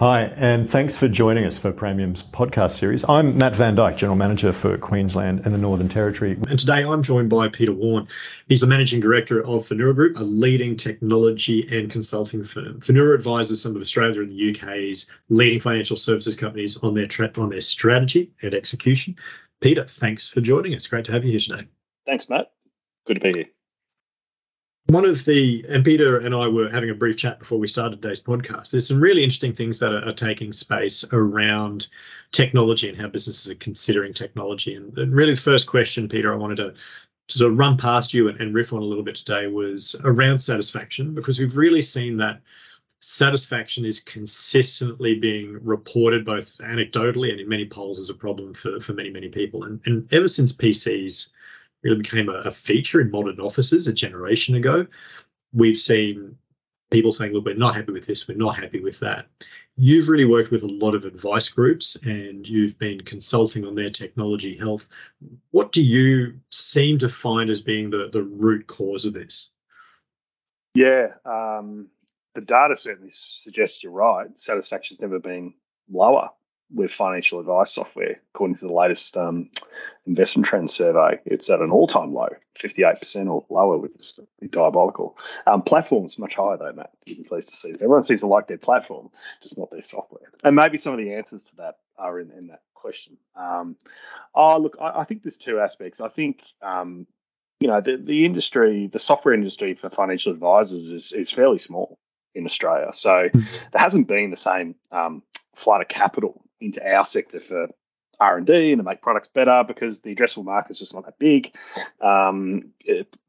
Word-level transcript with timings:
Hi, 0.00 0.32
and 0.34 0.70
thanks 0.70 0.96
for 0.96 1.08
joining 1.08 1.44
us 1.44 1.58
for 1.58 1.74
Praemium's 1.74 2.22
podcast 2.22 2.70
series. 2.70 3.04
I'm 3.06 3.36
Matt 3.36 3.54
Van 3.54 3.76
Dijk, 3.76 3.98
General 3.98 4.16
Manager 4.16 4.50
for 4.50 4.78
Queensland 4.78 5.42
and 5.44 5.52
the 5.52 5.58
Northern 5.58 5.90
Territory. 5.90 6.38
And 6.48 6.58
today 6.58 6.86
I'm 6.86 7.02
joined 7.02 7.28
by 7.28 7.48
Peter 7.48 7.74
Worn. 7.74 8.08
He's 8.48 8.62
the 8.62 8.66
Managing 8.66 9.00
Director 9.00 9.40
of 9.40 9.60
Finura 9.60 9.94
Group, 9.94 10.16
a 10.16 10.22
leading 10.22 10.74
technology 10.74 11.68
and 11.70 11.90
consulting 11.90 12.42
firm. 12.42 12.80
Finura 12.80 13.14
advises 13.14 13.60
some 13.60 13.76
of 13.76 13.82
Australia 13.82 14.22
and 14.22 14.30
the 14.30 14.50
UK's 14.52 15.12
leading 15.28 15.60
financial 15.60 15.96
services 15.96 16.34
companies 16.34 16.78
on 16.78 16.94
their, 16.94 17.06
tra- 17.06 17.30
on 17.36 17.50
their 17.50 17.60
strategy 17.60 18.32
and 18.40 18.54
execution. 18.54 19.14
Peter, 19.60 19.84
thanks 19.84 20.30
for 20.30 20.40
joining 20.40 20.74
us. 20.74 20.86
Great 20.86 21.04
to 21.04 21.12
have 21.12 21.26
you 21.26 21.32
here 21.32 21.40
today. 21.40 21.68
Thanks, 22.06 22.26
Matt. 22.30 22.52
Good 23.04 23.16
to 23.16 23.20
be 23.20 23.32
here. 23.34 23.48
One 24.90 25.04
of 25.04 25.24
the, 25.24 25.64
and 25.68 25.84
Peter 25.84 26.18
and 26.18 26.34
I 26.34 26.48
were 26.48 26.68
having 26.68 26.90
a 26.90 26.94
brief 26.96 27.16
chat 27.16 27.38
before 27.38 27.60
we 27.60 27.68
started 27.68 28.02
today's 28.02 28.20
podcast. 28.20 28.72
There's 28.72 28.88
some 28.88 29.00
really 29.00 29.22
interesting 29.22 29.52
things 29.52 29.78
that 29.78 29.92
are, 29.92 30.04
are 30.04 30.12
taking 30.12 30.52
space 30.52 31.04
around 31.12 31.86
technology 32.32 32.88
and 32.88 32.98
how 32.98 33.06
businesses 33.06 33.52
are 33.52 33.58
considering 33.58 34.12
technology. 34.12 34.74
And, 34.74 34.98
and, 34.98 35.14
really, 35.14 35.34
the 35.34 35.40
first 35.40 35.68
question, 35.68 36.08
Peter, 36.08 36.32
I 36.32 36.36
wanted 36.36 36.56
to 36.56 36.74
sort 37.28 37.52
of 37.52 37.56
run 37.56 37.76
past 37.76 38.12
you 38.12 38.26
and, 38.26 38.40
and 38.40 38.52
riff 38.52 38.72
on 38.72 38.82
a 38.82 38.84
little 38.84 39.04
bit 39.04 39.14
today 39.14 39.46
was 39.46 39.94
around 40.02 40.40
satisfaction, 40.40 41.14
because 41.14 41.38
we've 41.38 41.56
really 41.56 41.82
seen 41.82 42.16
that 42.16 42.40
satisfaction 42.98 43.84
is 43.84 44.00
consistently 44.00 45.20
being 45.20 45.56
reported 45.62 46.24
both 46.24 46.58
anecdotally 46.58 47.30
and 47.30 47.38
in 47.38 47.48
many 47.48 47.64
polls 47.64 48.00
as 48.00 48.10
a 48.10 48.14
problem 48.14 48.52
for, 48.54 48.80
for 48.80 48.92
many, 48.92 49.10
many 49.10 49.28
people. 49.28 49.62
And, 49.62 49.80
and 49.86 50.12
ever 50.12 50.26
since 50.26 50.52
PCs 50.52 51.30
really 51.82 51.98
became 51.98 52.28
a, 52.28 52.40
a 52.44 52.50
feature 52.50 53.00
in 53.00 53.10
modern 53.10 53.40
offices 53.40 53.86
a 53.86 53.92
generation 53.92 54.54
ago. 54.54 54.86
We've 55.52 55.78
seen 55.78 56.36
people 56.90 57.12
saying, 57.12 57.32
look, 57.32 57.44
we're 57.44 57.54
not 57.54 57.76
happy 57.76 57.92
with 57.92 58.06
this, 58.06 58.26
we're 58.26 58.36
not 58.36 58.56
happy 58.56 58.80
with 58.80 59.00
that. 59.00 59.26
You've 59.76 60.08
really 60.08 60.24
worked 60.24 60.50
with 60.50 60.62
a 60.62 60.68
lot 60.68 60.94
of 60.94 61.04
advice 61.04 61.48
groups 61.48 61.96
and 62.04 62.46
you've 62.46 62.78
been 62.78 63.00
consulting 63.00 63.64
on 63.64 63.74
their 63.74 63.90
technology 63.90 64.56
health. 64.56 64.88
What 65.52 65.72
do 65.72 65.84
you 65.84 66.38
seem 66.50 66.98
to 66.98 67.08
find 67.08 67.48
as 67.48 67.62
being 67.62 67.90
the, 67.90 68.10
the 68.12 68.24
root 68.24 68.66
cause 68.66 69.06
of 69.06 69.14
this? 69.14 69.50
Yeah, 70.74 71.14
um, 71.24 71.88
the 72.34 72.40
data 72.40 72.76
certainly 72.76 73.12
suggests 73.12 73.82
you're 73.82 73.92
right. 73.92 74.38
Satisfaction's 74.38 75.00
never 75.00 75.18
been 75.18 75.54
lower 75.90 76.30
with 76.72 76.90
financial 76.90 77.40
advice 77.40 77.74
software. 77.74 78.20
According 78.34 78.56
to 78.56 78.66
the 78.66 78.72
latest 78.72 79.16
um, 79.16 79.50
investment 80.06 80.46
trend 80.46 80.70
survey, 80.70 81.18
it's 81.24 81.50
at 81.50 81.60
an 81.60 81.70
all 81.70 81.86
time 81.86 82.12
low, 82.12 82.28
58% 82.58 83.28
or 83.28 83.44
lower, 83.50 83.78
which 83.78 83.92
is 83.96 84.20
diabolical. 84.50 85.18
Um, 85.46 85.62
platforms 85.62 86.18
much 86.18 86.34
higher, 86.34 86.56
though, 86.56 86.72
Matt. 86.72 86.90
You'd 87.06 87.18
be 87.18 87.24
pleased 87.24 87.48
to 87.48 87.56
see. 87.56 87.72
Everyone 87.74 88.02
seems 88.02 88.20
to 88.20 88.26
like 88.26 88.46
their 88.46 88.58
platform, 88.58 89.10
just 89.42 89.58
not 89.58 89.70
their 89.70 89.82
software. 89.82 90.30
And 90.44 90.56
maybe 90.56 90.78
some 90.78 90.92
of 90.92 90.98
the 90.98 91.14
answers 91.14 91.44
to 91.46 91.56
that 91.56 91.78
are 91.98 92.20
in, 92.20 92.30
in 92.30 92.48
that 92.48 92.62
question. 92.74 93.16
Um, 93.34 93.76
oh, 94.34 94.58
look, 94.58 94.76
I, 94.80 95.00
I, 95.00 95.04
think 95.04 95.22
there's 95.22 95.36
two 95.36 95.60
aspects. 95.60 96.00
I 96.00 96.08
think. 96.08 96.42
Um, 96.62 97.06
you 97.60 97.68
know 97.68 97.82
the, 97.82 97.98
the 97.98 98.24
industry, 98.24 98.88
the 98.90 98.98
software 98.98 99.34
industry 99.34 99.74
for 99.74 99.90
financial 99.90 100.32
advisors 100.32 100.88
is, 100.88 101.12
is 101.12 101.30
fairly 101.30 101.58
small 101.58 101.98
in 102.34 102.46
Australia. 102.46 102.90
So 102.94 103.10
mm-hmm. 103.10 103.40
there 103.40 103.82
hasn't 103.82 104.08
been 104.08 104.30
the 104.30 104.36
same 104.38 104.74
um, 104.90 105.22
flight 105.54 105.82
of 105.82 105.88
capital 105.88 106.42
into 106.60 106.94
our 106.94 107.04
sector 107.04 107.40
for 107.40 107.68
R 108.20 108.36
and 108.36 108.46
D 108.46 108.72
and 108.72 108.78
to 108.78 108.82
make 108.84 109.00
products 109.00 109.28
better 109.28 109.64
because 109.66 110.00
the 110.00 110.14
addressable 110.14 110.44
market 110.44 110.72
is 110.72 110.78
just 110.78 110.94
not 110.94 111.06
that 111.06 111.18
big, 111.18 111.54
um, 112.02 112.70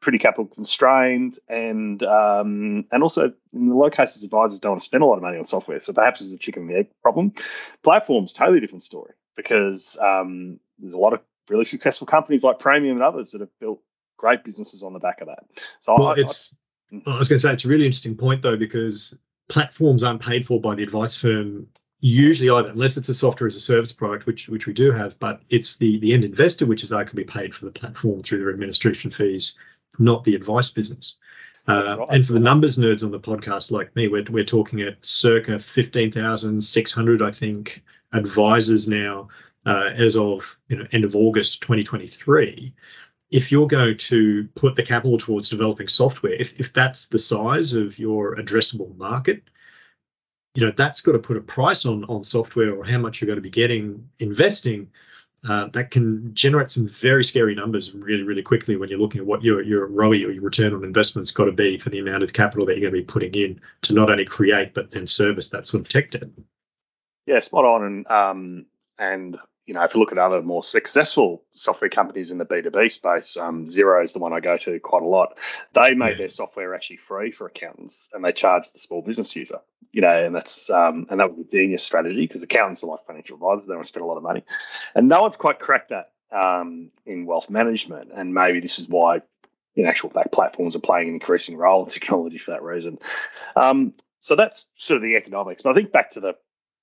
pretty 0.02 0.18
capital 0.18 0.46
constrained, 0.46 1.40
and 1.48 2.04
um, 2.04 2.86
and 2.92 3.02
also 3.02 3.34
in 3.54 3.70
the 3.70 3.76
low 3.76 3.90
cases, 3.90 4.23
advisors 4.23 4.60
don't 4.60 4.73
want 4.73 4.82
to 4.82 4.86
spend 4.86 5.02
a 5.02 5.06
lot 5.06 5.16
of 5.16 5.22
money 5.22 5.38
on 5.38 5.46
software. 5.46 5.80
So 5.80 5.94
perhaps 5.94 6.22
it's 6.22 6.34
a 6.34 6.38
chicken 6.38 6.64
and 6.64 6.78
egg 6.78 6.88
problem. 7.02 7.33
Platforms 7.83 8.33
totally 8.33 8.60
different 8.60 8.83
story 8.83 9.14
because 9.38 9.98
um, 10.02 10.60
there's 10.78 10.94
a 10.94 11.00
lot 11.00 11.14
of 11.14 11.22
really 11.50 11.66
successful 11.66 12.05
companies 12.05 12.44
like 12.44 12.60
Praemium 12.60 12.92
and 12.92 13.02
others 13.02 13.32
that 13.32 13.42
have 13.42 13.60
built 13.60 13.80
great 14.17 14.44
businesses 14.44 14.84
on 14.84 14.92
the 14.94 15.00
back 15.00 15.22
of 15.22 15.28
that. 15.28 15.45
So 15.80 15.95
well, 15.98 16.08
I, 16.10 16.16
it's. 16.17 16.55
I, 16.92 17.11
I 17.11 17.17
was 17.17 17.30
going 17.30 17.38
to 17.38 17.39
say 17.39 17.54
it's 17.54 17.64
a 17.64 17.70
really 17.70 17.86
interesting 17.86 18.17
point 18.17 18.42
though 18.42 18.58
because 18.58 19.17
platforms 19.48 20.04
aren't 20.04 20.22
paid 20.22 20.45
for 20.45 20.60
by 20.60 20.76
the 20.76 20.84
advice 20.84 21.16
firm 21.16 21.67
usually 22.02 22.50
either 22.50 22.70
unless 22.70 22.98
it's 22.98 23.10
a 23.10 23.14
software 23.14 23.48
as 23.48 23.56
a 23.56 23.60
service 23.60 23.94
product, 23.94 24.26
which 24.26 24.50
which 24.50 24.67
we 24.67 24.73
do 24.73 24.92
have, 24.92 25.17
but 25.20 25.42
it's 25.50 25.78
the 25.78 26.00
the 26.00 26.14
end 26.14 26.23
investor 26.23 26.66
which 26.66 26.84
is 26.84 26.92
arguably 26.92 27.28
paid 27.28 27.56
for 27.56 27.66
the 27.66 27.72
platform 27.72 28.22
through 28.22 28.39
their 28.39 28.50
administration 28.50 29.12
fees, 29.12 29.58
not 30.00 30.23
the 30.23 30.36
advice 30.36 30.72
business. 30.72 31.17
Uh, 31.67 31.98
right. 32.00 32.08
And 32.11 32.26
for 32.26 32.34
the 32.34 32.40
numbers 32.40 32.78
nerds 32.78 33.04
on 33.04 33.11
the 33.11 33.20
podcast 33.20 33.72
like 33.72 33.95
me, 33.95 34.08
we're 34.08 34.26
we're 34.30 34.44
talking 34.44 34.82
at 34.82 35.04
circa 35.06 35.60
fifteen 35.60 36.11
thousand 36.11 36.61
six 36.61 36.92
hundred, 36.92 37.22
I 37.22 37.32
think, 37.32 37.84
advisors 38.14 38.88
now 38.88 39.30
uh, 39.66 39.92
as 39.95 40.16
of 40.16 40.58
you 40.70 40.78
know 40.78 40.88
end 40.92 41.04
of 41.04 41.16
August 41.16 41.61
2023. 41.61 42.73
If 43.30 43.52
you're 43.52 43.67
going 43.67 43.98
to 43.98 44.48
put 44.56 44.76
the 44.76 44.84
capital 44.84 45.17
towards 45.17 45.50
developing 45.50 45.88
software, 45.88 46.34
if, 46.34 46.60
if 46.60 46.73
that's 46.73 47.08
the 47.08 47.20
size 47.20 47.73
of 47.73 47.98
your 47.98 48.36
addressable 48.36 48.98
market, 48.98 49.44
you 50.56 50.66
know 50.66 50.72
that's 50.76 51.02
got 51.02 51.14
to 51.14 51.20
put 51.20 51.38
a 51.38 51.42
price 51.42 51.86
on 51.86 52.04
on 52.06 52.23
software 52.23 52.73
or 52.73 52.84
how 52.84 52.98
much 52.98 53.22
you're 53.22 53.28
going 53.28 53.38
to 53.38 53.42
be 53.42 53.50
getting 53.50 54.08
investing 54.20 54.89
uh, 55.50 55.66
that 55.70 55.89
can 55.89 56.32
generate 56.36 56.70
some 56.70 56.88
very 56.88 57.23
scary 57.23 57.56
numbers 57.56 57.95
really 57.95 58.23
really 58.23 58.44
quickly 58.44 58.76
when 58.76 58.90
you're 58.90 59.00
looking 59.00 59.22
at 59.22 59.28
what 59.28 59.44
your 59.44 59.61
your 59.61 59.88
ROE 59.88 60.10
or 60.10 60.32
your 60.32 60.44
return 60.44 60.73
on 60.73 60.84
investment's 60.84 61.32
got 61.32 61.45
to 61.45 61.52
be 61.52 61.78
for 61.78 61.90
the 61.90 62.00
amount 62.00 62.23
of 62.23 62.34
capital 62.34 62.66
that 62.66 62.78
you're 62.78 62.92
going 62.92 62.94
to 62.94 63.08
be 63.08 63.14
putting 63.14 63.34
in 63.34 63.60
to 63.82 63.94
not 63.94 64.10
only 64.10 64.26
create 64.26 64.73
but 64.73 64.92
then 64.92 65.08
service 65.08 65.50
that 65.50 65.66
sort 65.67 65.82
of 65.82 65.90
tech 65.90 66.11
debt. 66.11 66.30
Yeah, 67.26 67.40
spot 67.40 67.66
on, 67.66 67.84
and 67.84 68.08
um, 68.08 68.66
and 68.98 69.38
you 69.66 69.76
know, 69.76 69.84
if 69.84 69.94
you 69.94 70.00
look 70.00 70.11
at 70.11 70.17
other 70.17 70.42
more 70.42 70.64
successful 70.64 71.44
software 71.54 71.90
companies 71.90 72.32
in 72.32 72.38
the 72.38 72.45
B2B 72.45 72.92
space, 72.92 73.38
um, 73.38 73.67
Xero 73.67 74.04
is 74.04 74.14
the 74.14 74.20
one 74.20 74.34
I 74.34 74.40
go 74.40 74.58
to 74.58 74.80
quite 74.80 75.04
a 75.04 75.08
lot. 75.08 75.38
They 75.73 75.94
made 75.94 76.11
yeah. 76.11 76.17
their 76.17 76.30
software 76.30 76.73
actually 76.73 76.98
free 76.98 77.32
for 77.32 77.48
accountants 77.48 78.10
and 78.11 78.26
they 78.26 78.32
charged 78.32 78.73
the 78.73 78.80
small 78.80 79.02
business 79.02 79.36
user, 79.36 79.60
you 79.94 80.02
know, 80.02 80.26
and 80.26 80.36
that's, 80.36 80.70
um, 80.70 81.06
and 81.10 81.20
that 81.20 81.36
was 81.36 81.46
a 81.46 81.52
genius 81.52 81.84
strategy 81.84 82.22
because 82.22 82.44
accountants 82.44 82.84
are 82.84 82.88
like 82.88 83.06
financial 83.06 83.36
advisors. 83.36 83.68
They 83.68 83.74
don't 83.74 83.86
spend 83.86 84.04
a 84.04 84.08
lot 84.08 84.18
of 84.18 84.24
money. 84.24 84.44
And 84.96 85.08
no 85.08 85.22
one's 85.22 85.36
quite 85.36 85.60
cracked 85.60 85.90
that 85.90 86.12
um, 86.32 86.92
in 87.06 87.26
wealth 87.26 87.50
management. 87.50 88.12
And 88.14 88.34
maybe 88.34 88.60
this 88.60 88.80
is 88.80 88.88
why, 88.88 89.22
in 89.76 89.86
actual 89.86 90.10
fact, 90.10 90.32
platforms 90.32 90.76
are 90.76 90.80
playing 90.80 91.10
an 91.10 91.16
increasing 91.16 91.58
role 91.58 91.84
in 91.84 91.90
technology 91.90 92.38
for 92.38 92.52
that 92.52 92.64
reason. 92.64 93.00
Um, 93.56 93.94
so 94.20 94.36
that's 94.36 94.68
sort 94.78 94.98
of 94.98 95.04
the 95.04 95.16
economics. 95.16 95.62
But 95.62 95.72
I 95.72 95.74
think 95.74 95.92
back 95.92 96.12
to 96.12 96.20
the 96.20 96.36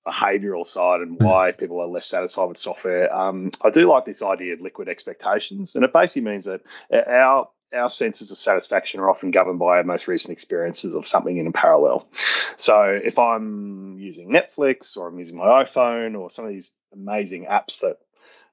behavioral 0.06 0.66
side 0.66 1.00
and 1.00 1.16
hmm. 1.16 1.24
why 1.24 1.50
people 1.52 1.80
are 1.80 1.86
less 1.86 2.06
satisfied 2.06 2.46
with 2.46 2.58
software. 2.58 3.14
Um, 3.14 3.50
I 3.62 3.70
do 3.70 3.88
like 3.90 4.04
this 4.04 4.22
idea 4.22 4.54
of 4.54 4.60
liquid 4.60 4.88
expectations, 4.88 5.74
and 5.74 5.84
it 5.84 5.92
basically 5.92 6.30
means 6.30 6.46
that 6.46 6.62
our 6.92 7.48
our 7.72 7.90
senses 7.90 8.30
of 8.30 8.38
satisfaction 8.38 9.00
are 9.00 9.10
often 9.10 9.30
governed 9.30 9.58
by 9.58 9.78
our 9.78 9.84
most 9.84 10.08
recent 10.08 10.32
experiences 10.32 10.94
of 10.94 11.06
something 11.06 11.36
in 11.36 11.46
a 11.46 11.52
parallel. 11.52 12.08
So 12.56 12.82
if 12.82 13.18
I'm 13.18 13.98
using 13.98 14.30
Netflix 14.30 14.96
or 14.96 15.08
I'm 15.08 15.18
using 15.18 15.36
my 15.36 15.64
iPhone 15.64 16.18
or 16.18 16.30
some 16.30 16.44
of 16.44 16.50
these 16.50 16.72
amazing 16.92 17.44
apps 17.44 17.80
that 17.80 17.98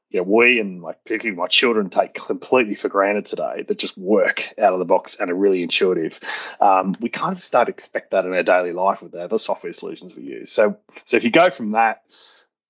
you 0.09 0.19
know, 0.19 0.23
we 0.23 0.59
and 0.59 0.81
like 0.81 1.03
particularly 1.03 1.35
my 1.35 1.47
children 1.47 1.89
take 1.89 2.13
completely 2.13 2.75
for 2.75 2.89
granted 2.89 3.25
today 3.25 3.65
that 3.67 3.79
just 3.79 3.97
work 3.97 4.53
out 4.59 4.73
of 4.73 4.79
the 4.79 4.85
box 4.85 5.17
and 5.19 5.31
are 5.31 5.35
really 5.35 5.63
intuitive. 5.63 6.19
Um, 6.61 6.95
we 6.99 7.09
kind 7.09 7.35
of 7.35 7.41
start 7.41 7.67
to 7.67 7.73
expect 7.73 8.11
that 8.11 8.25
in 8.25 8.33
our 8.33 8.43
daily 8.43 8.71
life 8.71 9.01
with 9.01 9.13
the 9.13 9.23
other 9.23 9.39
software 9.39 9.73
solutions 9.73 10.15
we 10.15 10.23
use. 10.23 10.51
So, 10.51 10.77
so 11.05 11.17
if 11.17 11.23
you 11.23 11.31
go 11.31 11.49
from 11.49 11.71
that 11.71 12.03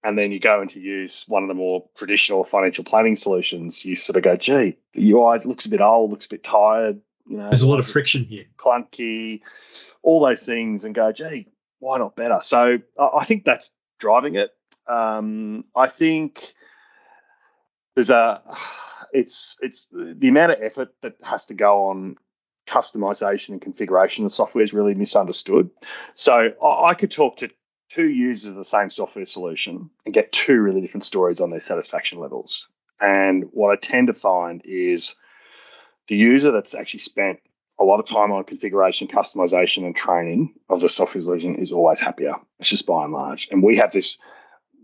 and 0.05 0.19
then 0.19 0.31
you 0.31 0.39
go 0.39 0.61
into 0.61 0.79
use 0.79 1.25
one 1.27 1.41
of 1.41 1.47
the 1.49 1.55
more 1.55 1.83
traditional 1.97 2.43
financial 2.43 2.83
planning 2.83 3.15
solutions, 3.15 3.83
you 3.83 3.95
sort 3.95 4.15
of 4.15 4.21
go, 4.21 4.35
gee, 4.35 4.77
the 4.93 5.11
UI 5.11 5.39
looks 5.45 5.65
a 5.65 5.69
bit 5.69 5.81
old, 5.81 6.11
looks 6.11 6.27
a 6.27 6.29
bit 6.29 6.43
tired. 6.43 7.01
You 7.27 7.37
know, 7.37 7.49
there's 7.49 7.63
a 7.63 7.67
lot 7.67 7.79
of 7.79 7.87
friction 7.87 8.23
here, 8.23 8.45
clunky, 8.55 9.41
all 10.03 10.23
those 10.23 10.45
things, 10.45 10.85
and 10.85 10.93
go, 10.93 11.11
gee, 11.11 11.47
why 11.79 11.97
not 11.97 12.15
better? 12.15 12.39
So 12.43 12.77
I 12.99 13.25
think 13.25 13.45
that's 13.45 13.71
driving 13.99 14.35
it. 14.35 14.51
Um, 14.87 15.65
I 15.75 15.87
think 15.87 16.53
there's 17.95 18.11
a 18.11 18.43
it's 19.11 19.57
it's 19.61 19.87
the 19.91 20.27
amount 20.27 20.51
of 20.51 20.61
effort 20.61 20.89
that 21.01 21.15
has 21.23 21.47
to 21.47 21.55
go 21.55 21.87
on 21.87 22.17
customization 22.67 23.49
and 23.49 23.61
configuration 23.61 24.23
of 24.23 24.31
software 24.31 24.63
is 24.63 24.71
really 24.73 24.93
misunderstood. 24.93 25.71
So 26.13 26.51
I, 26.63 26.93
could 26.93 27.11
talk 27.11 27.37
to 27.37 27.49
two 27.89 28.07
users 28.07 28.51
of 28.51 28.57
the 28.57 28.65
same 28.65 28.89
software 28.89 29.25
solution 29.25 29.89
and 30.05 30.13
get 30.13 30.31
two 30.31 30.59
really 30.59 30.81
different 30.81 31.05
stories 31.05 31.39
on 31.39 31.49
their 31.49 31.59
satisfaction 31.59 32.19
levels. 32.19 32.67
And 32.99 33.45
what 33.51 33.71
I 33.71 33.75
tend 33.75 34.07
to 34.07 34.13
find 34.13 34.61
is 34.65 35.15
the 36.07 36.15
user 36.15 36.51
that's 36.51 36.75
actually 36.75 37.01
spent 37.01 37.39
a 37.79 37.83
lot 37.83 37.99
of 37.99 38.05
time 38.05 38.31
on 38.31 38.43
configuration, 38.45 39.07
customization, 39.07 39.85
and 39.85 39.95
training 39.95 40.53
of 40.69 40.81
the 40.81 40.89
software 40.89 41.21
solution 41.21 41.55
is 41.55 41.71
always 41.71 41.99
happier. 41.99 42.35
It's 42.59 42.69
just 42.69 42.85
by 42.85 43.03
and 43.03 43.13
large. 43.13 43.49
And 43.51 43.61
we 43.61 43.77
have 43.77 43.91
this, 43.91 44.17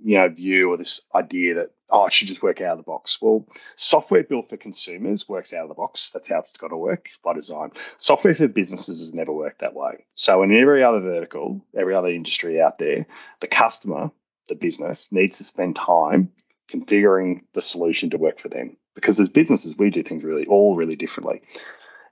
you 0.01 0.17
know, 0.17 0.27
view 0.27 0.71
or 0.71 0.77
this 0.77 1.01
idea 1.15 1.55
that 1.55 1.71
oh, 1.91 2.05
it 2.05 2.13
should 2.13 2.27
just 2.27 2.43
work 2.43 2.61
out 2.61 2.73
of 2.73 2.77
the 2.77 2.83
box. 2.83 3.21
Well, 3.21 3.47
software 3.75 4.23
built 4.23 4.49
for 4.49 4.57
consumers 4.57 5.27
works 5.27 5.53
out 5.53 5.63
of 5.63 5.69
the 5.69 5.75
box. 5.75 6.11
That's 6.11 6.27
how 6.27 6.39
it's 6.39 6.53
got 6.53 6.69
to 6.69 6.77
work 6.77 7.09
by 7.23 7.33
design. 7.33 7.71
Software 7.97 8.35
for 8.35 8.47
businesses 8.47 8.99
has 8.99 9.13
never 9.13 9.33
worked 9.33 9.59
that 9.59 9.73
way. 9.73 10.05
So, 10.15 10.43
in 10.43 10.55
every 10.55 10.83
other 10.83 10.99
vertical, 10.99 11.65
every 11.75 11.95
other 11.95 12.09
industry 12.09 12.61
out 12.61 12.77
there, 12.77 13.05
the 13.39 13.47
customer, 13.47 14.11
the 14.47 14.55
business, 14.55 15.11
needs 15.11 15.37
to 15.37 15.43
spend 15.43 15.75
time 15.75 16.31
configuring 16.71 17.41
the 17.53 17.61
solution 17.61 18.09
to 18.11 18.17
work 18.17 18.39
for 18.39 18.49
them. 18.49 18.77
Because 18.95 19.19
as 19.19 19.29
businesses, 19.29 19.77
we 19.77 19.89
do 19.89 20.03
things 20.03 20.23
really 20.23 20.45
all 20.45 20.75
really 20.75 20.95
differently. 20.95 21.41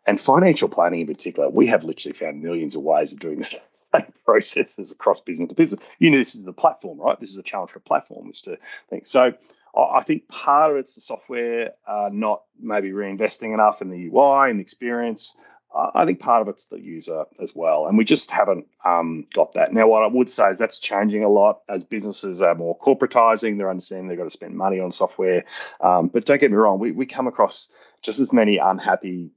And 0.05 0.19
financial 0.19 0.69
planning 0.69 1.01
in 1.01 1.07
particular, 1.07 1.49
we 1.49 1.67
have 1.67 1.83
literally 1.83 2.17
found 2.17 2.41
millions 2.41 2.75
of 2.75 2.81
ways 2.81 3.11
of 3.11 3.19
doing 3.19 3.37
this 3.37 3.55
processes 4.25 4.91
across 4.91 5.21
business 5.21 5.49
to 5.49 5.55
business. 5.55 5.81
You 5.99 6.09
know, 6.09 6.17
this 6.17 6.35
is 6.35 6.43
the 6.43 6.53
platform, 6.53 6.99
right? 6.99 7.19
This 7.19 7.31
is 7.31 7.37
a 7.37 7.43
challenge 7.43 7.71
for 7.71 7.79
platforms 7.79 8.41
to 8.43 8.57
think. 8.89 9.05
So 9.05 9.33
I 9.75 10.03
think 10.03 10.27
part 10.27 10.71
of 10.71 10.77
it's 10.77 10.95
the 10.95 11.01
software 11.01 11.71
uh, 11.87 12.09
not 12.11 12.43
maybe 12.59 12.91
reinvesting 12.91 13.53
enough 13.53 13.81
in 13.81 13.89
the 13.89 14.07
UI 14.07 14.49
and 14.49 14.59
the 14.59 14.63
experience. 14.63 15.37
I 15.75 16.03
think 16.05 16.19
part 16.19 16.41
of 16.41 16.47
it's 16.47 16.65
the 16.65 16.79
user 16.79 17.25
as 17.39 17.55
well, 17.55 17.85
and 17.85 17.95
we 17.95 18.03
just 18.03 18.31
haven't 18.31 18.65
um, 18.85 19.27
got 19.35 19.53
that. 19.53 19.71
Now, 19.71 19.87
what 19.87 20.01
I 20.01 20.07
would 20.07 20.31
say 20.31 20.49
is 20.49 20.57
that's 20.57 20.79
changing 20.79 21.23
a 21.23 21.29
lot 21.29 21.61
as 21.69 21.83
businesses 21.83 22.41
are 22.41 22.55
more 22.55 22.77
corporatizing. 22.79 23.57
They're 23.57 23.69
understanding 23.69 24.07
they've 24.07 24.17
got 24.17 24.23
to 24.23 24.31
spend 24.31 24.57
money 24.57 24.79
on 24.79 24.91
software. 24.91 25.43
Um, 25.81 26.07
but 26.07 26.25
don't 26.25 26.41
get 26.41 26.49
me 26.49 26.57
wrong, 26.57 26.79
we, 26.79 26.91
we 26.91 27.05
come 27.05 27.27
across 27.27 27.71
just 28.01 28.19
as 28.19 28.33
many 28.33 28.57
unhappy 28.57 29.29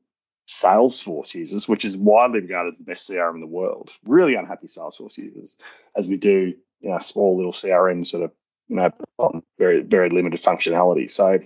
Salesforce 0.48 1.34
users, 1.34 1.68
which 1.68 1.84
is 1.84 1.98
widely 1.98 2.40
regarded 2.40 2.72
as 2.72 2.78
the 2.78 2.84
best 2.84 3.08
CRM 3.08 3.34
in 3.34 3.40
the 3.40 3.46
world. 3.46 3.90
Really 4.06 4.34
unhappy 4.34 4.68
Salesforce 4.68 5.18
users, 5.18 5.58
as 5.96 6.08
we 6.08 6.16
do, 6.16 6.54
you 6.80 6.90
know, 6.90 6.98
small 6.98 7.36
little 7.36 7.52
CRM 7.52 8.06
sort 8.06 8.24
are 8.24 8.32
you 8.72 8.90
know, 9.18 9.42
very 9.58 9.82
very 9.82 10.08
limited 10.08 10.40
functionality. 10.40 11.10
So 11.10 11.38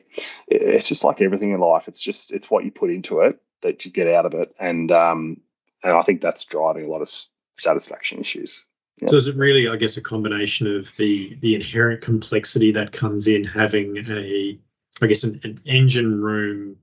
it's 0.47 0.89
just 0.89 1.03
like 1.03 1.21
everything 1.21 1.51
in 1.51 1.59
life. 1.59 1.89
It's 1.89 2.01
just 2.01 2.31
it's 2.31 2.49
what 2.51 2.65
you 2.65 2.71
put 2.71 2.91
into 2.91 3.21
it 3.21 3.41
that 3.63 3.85
you 3.85 3.91
get 3.91 4.07
out 4.07 4.27
of 4.27 4.35
it, 4.35 4.55
and 4.61 4.93
um, 4.93 5.41
and 5.83 5.97
I 5.97 6.03
think 6.03 6.21
that's 6.21 6.45
driving 6.45 6.85
a 6.85 6.89
lot 6.89 7.03
of 7.03 7.11
satisfaction 7.59 8.21
issues. 8.21 8.65
Yeah. 9.01 9.09
So 9.09 9.17
is 9.17 9.27
it 9.27 9.37
really, 9.37 9.69
I 9.69 9.77
guess, 9.77 9.97
a 9.97 10.03
combination 10.03 10.69
of 10.69 10.95
the 10.99 11.37
the 11.41 11.57
inherent 11.57 12.01
complexity 12.01 12.71
that 12.73 12.93
comes 12.93 13.27
in 13.27 13.43
having 13.43 13.97
a, 14.09 14.57
I 15.03 15.07
guess, 15.07 15.25
an, 15.25 15.41
an 15.43 15.59
engine 15.65 16.23
room 16.23 16.77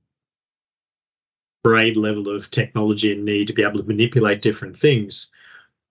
grade 1.64 1.96
level 1.96 2.28
of 2.28 2.52
technology 2.52 3.14
and 3.14 3.24
need 3.24 3.48
to 3.48 3.54
be 3.54 3.64
able 3.64 3.80
to 3.80 3.86
manipulate 3.86 4.42
different 4.42 4.76
things, 4.76 5.32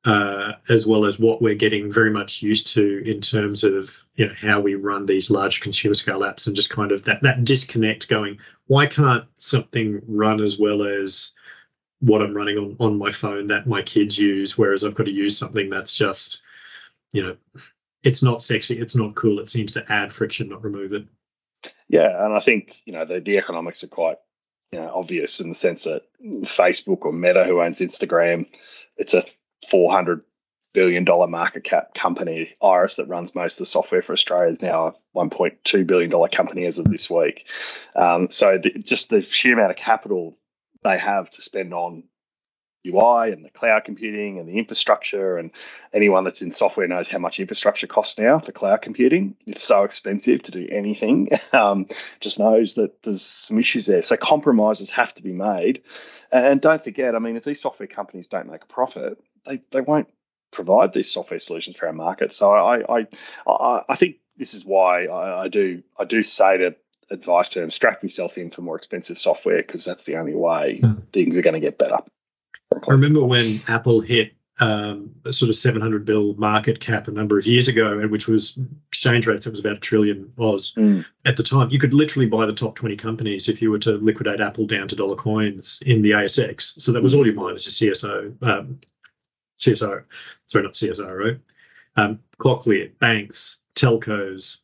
uh, 0.04 0.54
as 0.68 0.86
well 0.86 1.04
as 1.04 1.18
what 1.18 1.40
we're 1.40 1.54
getting 1.54 1.90
very 1.90 2.10
much 2.10 2.42
used 2.42 2.66
to 2.68 3.02
in 3.08 3.20
terms 3.20 3.62
of 3.62 4.04
you 4.16 4.26
know 4.26 4.32
how 4.40 4.60
we 4.60 4.74
run 4.74 5.06
these 5.06 5.30
large 5.30 5.60
consumer 5.60 5.94
scale 5.94 6.20
apps 6.20 6.46
and 6.46 6.56
just 6.56 6.70
kind 6.70 6.90
of 6.90 7.04
that 7.04 7.22
that 7.22 7.44
disconnect 7.44 8.08
going 8.08 8.36
why 8.66 8.86
can't 8.86 9.24
something 9.36 10.02
run 10.08 10.40
as 10.40 10.58
well 10.58 10.82
as 10.82 11.32
what 12.00 12.20
I'm 12.20 12.34
running 12.34 12.58
on 12.58 12.76
on 12.80 12.98
my 12.98 13.12
phone 13.12 13.46
that 13.48 13.68
my 13.68 13.80
kids 13.80 14.18
use 14.18 14.58
whereas 14.58 14.82
I've 14.82 14.96
got 14.96 15.04
to 15.04 15.12
use 15.12 15.38
something 15.38 15.70
that's 15.70 15.96
just 15.96 16.42
you 17.12 17.22
know 17.22 17.36
it's 18.02 18.24
not 18.24 18.42
sexy 18.42 18.78
it's 18.78 18.96
not 18.96 19.14
cool 19.14 19.38
it 19.38 19.48
seems 19.48 19.70
to 19.72 19.92
add 19.92 20.10
friction 20.10 20.48
not 20.48 20.64
remove 20.64 20.92
it. 20.92 21.06
Yeah 21.88 22.24
and 22.24 22.34
I 22.34 22.40
think 22.40 22.82
you 22.86 22.92
know 22.92 23.04
the 23.04 23.20
the 23.20 23.38
economics 23.38 23.84
are 23.84 23.88
quite 23.88 24.18
you 24.72 24.80
know 24.80 24.90
obvious 24.92 25.38
in 25.38 25.48
the 25.48 25.54
sense 25.54 25.84
that 25.84 26.02
Facebook 26.42 27.02
or 27.02 27.12
Meta 27.12 27.44
who 27.44 27.62
owns 27.62 27.78
Instagram 27.78 28.46
it's 28.96 29.14
a 29.14 29.24
400 29.68 30.22
billion 30.72 31.04
dollar 31.04 31.26
market 31.26 31.64
cap 31.64 31.94
company. 31.94 32.54
Iress, 32.62 32.96
that 32.96 33.08
runs 33.08 33.34
most 33.34 33.54
of 33.54 33.58
the 33.58 33.66
software 33.66 34.02
for 34.02 34.12
Australia, 34.12 34.52
is 34.52 34.62
now 34.62 34.86
a 34.86 35.18
1.2 35.18 35.86
billion 35.86 36.10
dollar 36.10 36.28
company 36.28 36.64
as 36.66 36.78
of 36.78 36.86
this 36.86 37.10
week. 37.10 37.48
Um, 37.94 38.30
so 38.30 38.58
the, 38.58 38.70
just 38.70 39.10
the 39.10 39.22
sheer 39.22 39.54
amount 39.54 39.70
of 39.70 39.76
capital 39.76 40.36
they 40.82 40.98
have 40.98 41.30
to 41.30 41.42
spend 41.42 41.72
on 41.72 42.04
UI 42.84 43.30
and 43.30 43.44
the 43.44 43.50
cloud 43.50 43.84
computing 43.84 44.40
and 44.40 44.48
the 44.48 44.58
infrastructure, 44.58 45.36
and 45.36 45.52
anyone 45.92 46.24
that's 46.24 46.42
in 46.42 46.50
software 46.50 46.88
knows 46.88 47.06
how 47.06 47.18
much 47.18 47.38
infrastructure 47.38 47.86
costs 47.86 48.18
now 48.18 48.40
for 48.40 48.50
cloud 48.50 48.82
computing. 48.82 49.36
It's 49.46 49.62
so 49.62 49.84
expensive 49.84 50.42
to 50.44 50.50
do 50.50 50.66
anything. 50.70 51.28
Um, 51.52 51.86
just 52.20 52.38
knows 52.38 52.74
that 52.74 53.02
there's 53.02 53.20
some 53.20 53.58
issues 53.58 53.84
there. 53.84 54.00
So 54.00 54.16
compromises 54.16 54.88
have 54.90 55.12
to 55.14 55.22
be 55.22 55.32
made. 55.32 55.82
And 56.30 56.62
don't 56.62 56.82
forget, 56.82 57.14
I 57.14 57.18
mean, 57.18 57.36
if 57.36 57.44
these 57.44 57.60
software 57.60 57.86
companies 57.86 58.26
don't 58.26 58.50
make 58.50 58.64
a 58.64 58.66
profit, 58.66 59.22
they, 59.46 59.62
they 59.70 59.80
won't 59.80 60.08
provide 60.50 60.92
these 60.92 61.10
software 61.10 61.38
solutions 61.38 61.76
for 61.76 61.86
our 61.86 61.92
market. 61.92 62.32
So 62.32 62.52
I 62.52 62.98
I 62.98 63.06
I, 63.46 63.82
I 63.88 63.96
think 63.96 64.16
this 64.36 64.54
is 64.54 64.64
why 64.64 65.06
I, 65.06 65.42
I, 65.42 65.48
do 65.48 65.82
I 65.98 66.04
do 66.04 66.22
say 66.22 66.58
to 66.58 66.74
advice 67.10 67.50
to 67.50 67.70
strap 67.70 68.02
yourself 68.02 68.38
in 68.38 68.50
for 68.50 68.62
more 68.62 68.76
expensive 68.76 69.18
software 69.18 69.62
because 69.62 69.84
that's 69.84 70.04
the 70.04 70.16
only 70.16 70.34
way 70.34 70.80
mm. 70.82 71.02
things 71.12 71.36
are 71.36 71.42
going 71.42 71.54
to 71.54 71.60
get 71.60 71.78
better. 71.78 71.98
I 72.72 72.90
remember 72.90 73.24
when 73.24 73.60
Apple 73.68 74.00
hit 74.00 74.32
um, 74.60 75.10
a 75.24 75.32
sort 75.32 75.48
of 75.48 75.56
700 75.56 76.04
bill 76.04 76.34
market 76.34 76.80
cap 76.80 77.08
a 77.08 77.10
number 77.10 77.38
of 77.38 77.46
years 77.46 77.68
ago, 77.68 77.98
and 77.98 78.10
which 78.10 78.28
was 78.28 78.58
exchange 78.88 79.26
rates, 79.26 79.46
it 79.46 79.50
was 79.50 79.60
about 79.60 79.76
a 79.76 79.80
trillion 79.80 80.32
was 80.36 80.72
mm. 80.74 81.04
at 81.24 81.36
the 81.36 81.42
time. 81.42 81.70
You 81.70 81.78
could 81.78 81.94
literally 81.94 82.28
buy 82.28 82.46
the 82.46 82.52
top 82.52 82.76
20 82.76 82.96
companies 82.96 83.48
if 83.48 83.62
you 83.62 83.70
were 83.70 83.78
to 83.80 83.92
liquidate 83.98 84.40
Apple 84.40 84.66
down 84.66 84.88
to 84.88 84.96
dollar 84.96 85.16
coins 85.16 85.82
in 85.86 86.02
the 86.02 86.12
ASX. 86.12 86.80
So 86.80 86.92
that 86.92 87.02
was 87.02 87.14
all 87.14 87.26
you 87.26 87.32
mined 87.32 87.56
as 87.56 87.66
a 87.66 87.70
CSL, 87.70 88.42
um, 88.42 88.78
CSL, 89.62 90.04
sorry, 90.48 90.64
not 90.64 90.72
CSIRO, 90.72 91.40
um, 91.96 92.18
Cochlear, 92.38 92.98
banks, 92.98 93.62
telcos. 93.76 94.62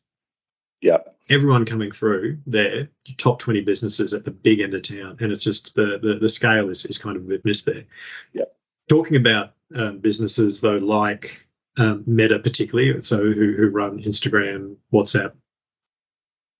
Yeah. 0.81 0.97
Everyone 1.29 1.65
coming 1.65 1.91
through 1.91 2.39
there, 2.47 2.89
top 3.17 3.39
20 3.39 3.61
businesses 3.61 4.13
at 4.13 4.25
the 4.25 4.31
big 4.31 4.61
end 4.61 4.73
of 4.73 4.81
town. 4.81 5.17
And 5.19 5.31
it's 5.31 5.43
just 5.43 5.75
the 5.75 5.99
the, 6.01 6.15
the 6.15 6.29
scale 6.29 6.69
is, 6.69 6.85
is 6.85 6.97
kind 6.97 7.15
of 7.15 7.23
a 7.23 7.27
bit 7.27 7.45
missed 7.45 7.65
there. 7.65 7.85
Yeah. 8.33 8.45
Talking 8.89 9.17
about 9.17 9.53
um, 9.75 9.99
businesses 9.99 10.61
though, 10.61 10.77
like 10.77 11.47
um, 11.77 12.03
Meta 12.07 12.39
particularly, 12.39 13.01
so 13.03 13.17
who, 13.17 13.53
who 13.55 13.69
run 13.69 14.01
Instagram, 14.03 14.75
WhatsApp, 14.91 15.33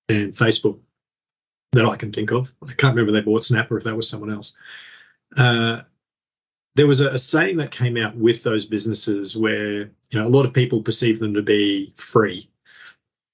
and 0.07 0.33
Facebook 0.33 0.79
that 1.71 1.85
I 1.85 1.95
can 1.95 2.11
think 2.11 2.31
of. 2.31 2.53
I 2.63 2.73
can't 2.73 2.95
remember 2.95 3.11
they 3.11 3.21
bought 3.25 3.43
Snap 3.43 3.71
or 3.71 3.77
if 3.77 3.83
that 3.83 3.95
was 3.95 4.09
someone 4.09 4.31
else. 4.31 4.55
Uh, 5.37 5.81
there 6.75 6.87
was 6.87 7.01
a, 7.01 7.09
a, 7.09 7.17
saying 7.17 7.57
that 7.57 7.71
came 7.71 7.97
out 7.97 8.15
with 8.15 8.43
those 8.43 8.65
businesses 8.65 9.35
where 9.35 9.79
you 9.79 10.19
know 10.19 10.25
a 10.25 10.29
lot 10.29 10.45
of 10.45 10.53
people 10.53 10.81
perceive 10.81 11.19
them 11.19 11.33
to 11.33 11.41
be 11.41 11.91
free, 11.95 12.49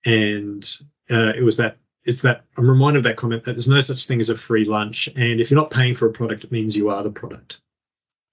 and 0.05 0.63
uh, 1.09 1.33
it 1.35 1.43
was 1.43 1.57
that 1.57 1.77
it's 2.05 2.21
that 2.21 2.45
I'm 2.57 2.69
reminded 2.69 2.99
of 2.99 3.03
that 3.03 3.17
comment 3.17 3.43
that 3.43 3.53
there's 3.53 3.69
no 3.69 3.81
such 3.81 4.07
thing 4.07 4.19
as 4.19 4.29
a 4.29 4.37
free 4.37 4.65
lunch, 4.65 5.07
and 5.15 5.39
if 5.39 5.49
you're 5.49 5.59
not 5.59 5.71
paying 5.71 5.93
for 5.93 6.07
a 6.07 6.11
product, 6.11 6.43
it 6.43 6.51
means 6.51 6.75
you 6.75 6.89
are 6.89 7.03
the 7.03 7.11
product. 7.11 7.61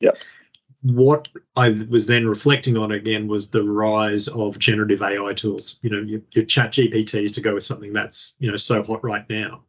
Yeah. 0.00 0.12
What 0.82 1.28
I 1.54 1.68
was 1.88 2.08
then 2.08 2.26
reflecting 2.26 2.76
on 2.76 2.90
again 2.90 3.28
was 3.28 3.50
the 3.50 3.62
rise 3.62 4.26
of 4.28 4.58
generative 4.58 5.00
AI 5.00 5.32
tools. 5.32 5.78
You 5.82 5.90
know, 5.90 6.00
your, 6.00 6.20
your 6.32 6.44
Chat 6.44 6.72
GPTs 6.72 7.32
to 7.34 7.40
go 7.40 7.54
with 7.54 7.62
something 7.62 7.92
that's 7.92 8.36
you 8.40 8.50
know 8.50 8.56
so 8.56 8.82
hot 8.82 9.04
right 9.04 9.28
now 9.28 9.62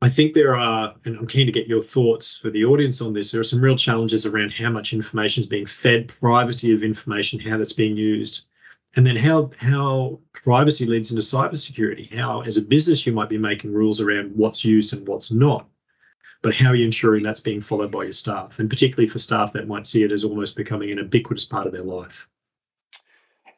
I 0.00 0.08
think 0.08 0.32
there 0.32 0.54
are, 0.54 0.94
and 1.04 1.16
I'm 1.16 1.26
keen 1.26 1.46
to 1.46 1.52
get 1.52 1.66
your 1.66 1.82
thoughts 1.82 2.38
for 2.38 2.50
the 2.50 2.64
audience 2.64 3.02
on 3.02 3.12
this. 3.12 3.32
There 3.32 3.40
are 3.40 3.44
some 3.44 3.60
real 3.60 3.76
challenges 3.76 4.26
around 4.26 4.52
how 4.52 4.70
much 4.70 4.92
information 4.92 5.40
is 5.40 5.48
being 5.48 5.66
fed, 5.66 6.08
privacy 6.20 6.72
of 6.72 6.84
information, 6.84 7.40
how 7.40 7.58
that's 7.58 7.72
being 7.72 7.96
used, 7.96 8.46
and 8.94 9.04
then 9.04 9.16
how 9.16 9.50
how 9.60 10.20
privacy 10.32 10.86
leads 10.86 11.10
into 11.10 11.22
cybersecurity. 11.22 12.14
How, 12.14 12.42
as 12.42 12.56
a 12.56 12.62
business, 12.62 13.06
you 13.06 13.12
might 13.12 13.28
be 13.28 13.38
making 13.38 13.72
rules 13.72 14.00
around 14.00 14.36
what's 14.36 14.64
used 14.64 14.96
and 14.96 15.06
what's 15.06 15.32
not, 15.32 15.66
but 16.42 16.54
how 16.54 16.68
are 16.68 16.76
you 16.76 16.84
ensuring 16.84 17.24
that's 17.24 17.40
being 17.40 17.60
followed 17.60 17.90
by 17.90 18.04
your 18.04 18.12
staff, 18.12 18.60
and 18.60 18.70
particularly 18.70 19.08
for 19.08 19.18
staff 19.18 19.52
that 19.52 19.66
might 19.66 19.86
see 19.86 20.04
it 20.04 20.12
as 20.12 20.22
almost 20.22 20.56
becoming 20.56 20.92
an 20.92 20.98
ubiquitous 20.98 21.44
part 21.44 21.66
of 21.66 21.72
their 21.72 21.82
life. 21.82 22.28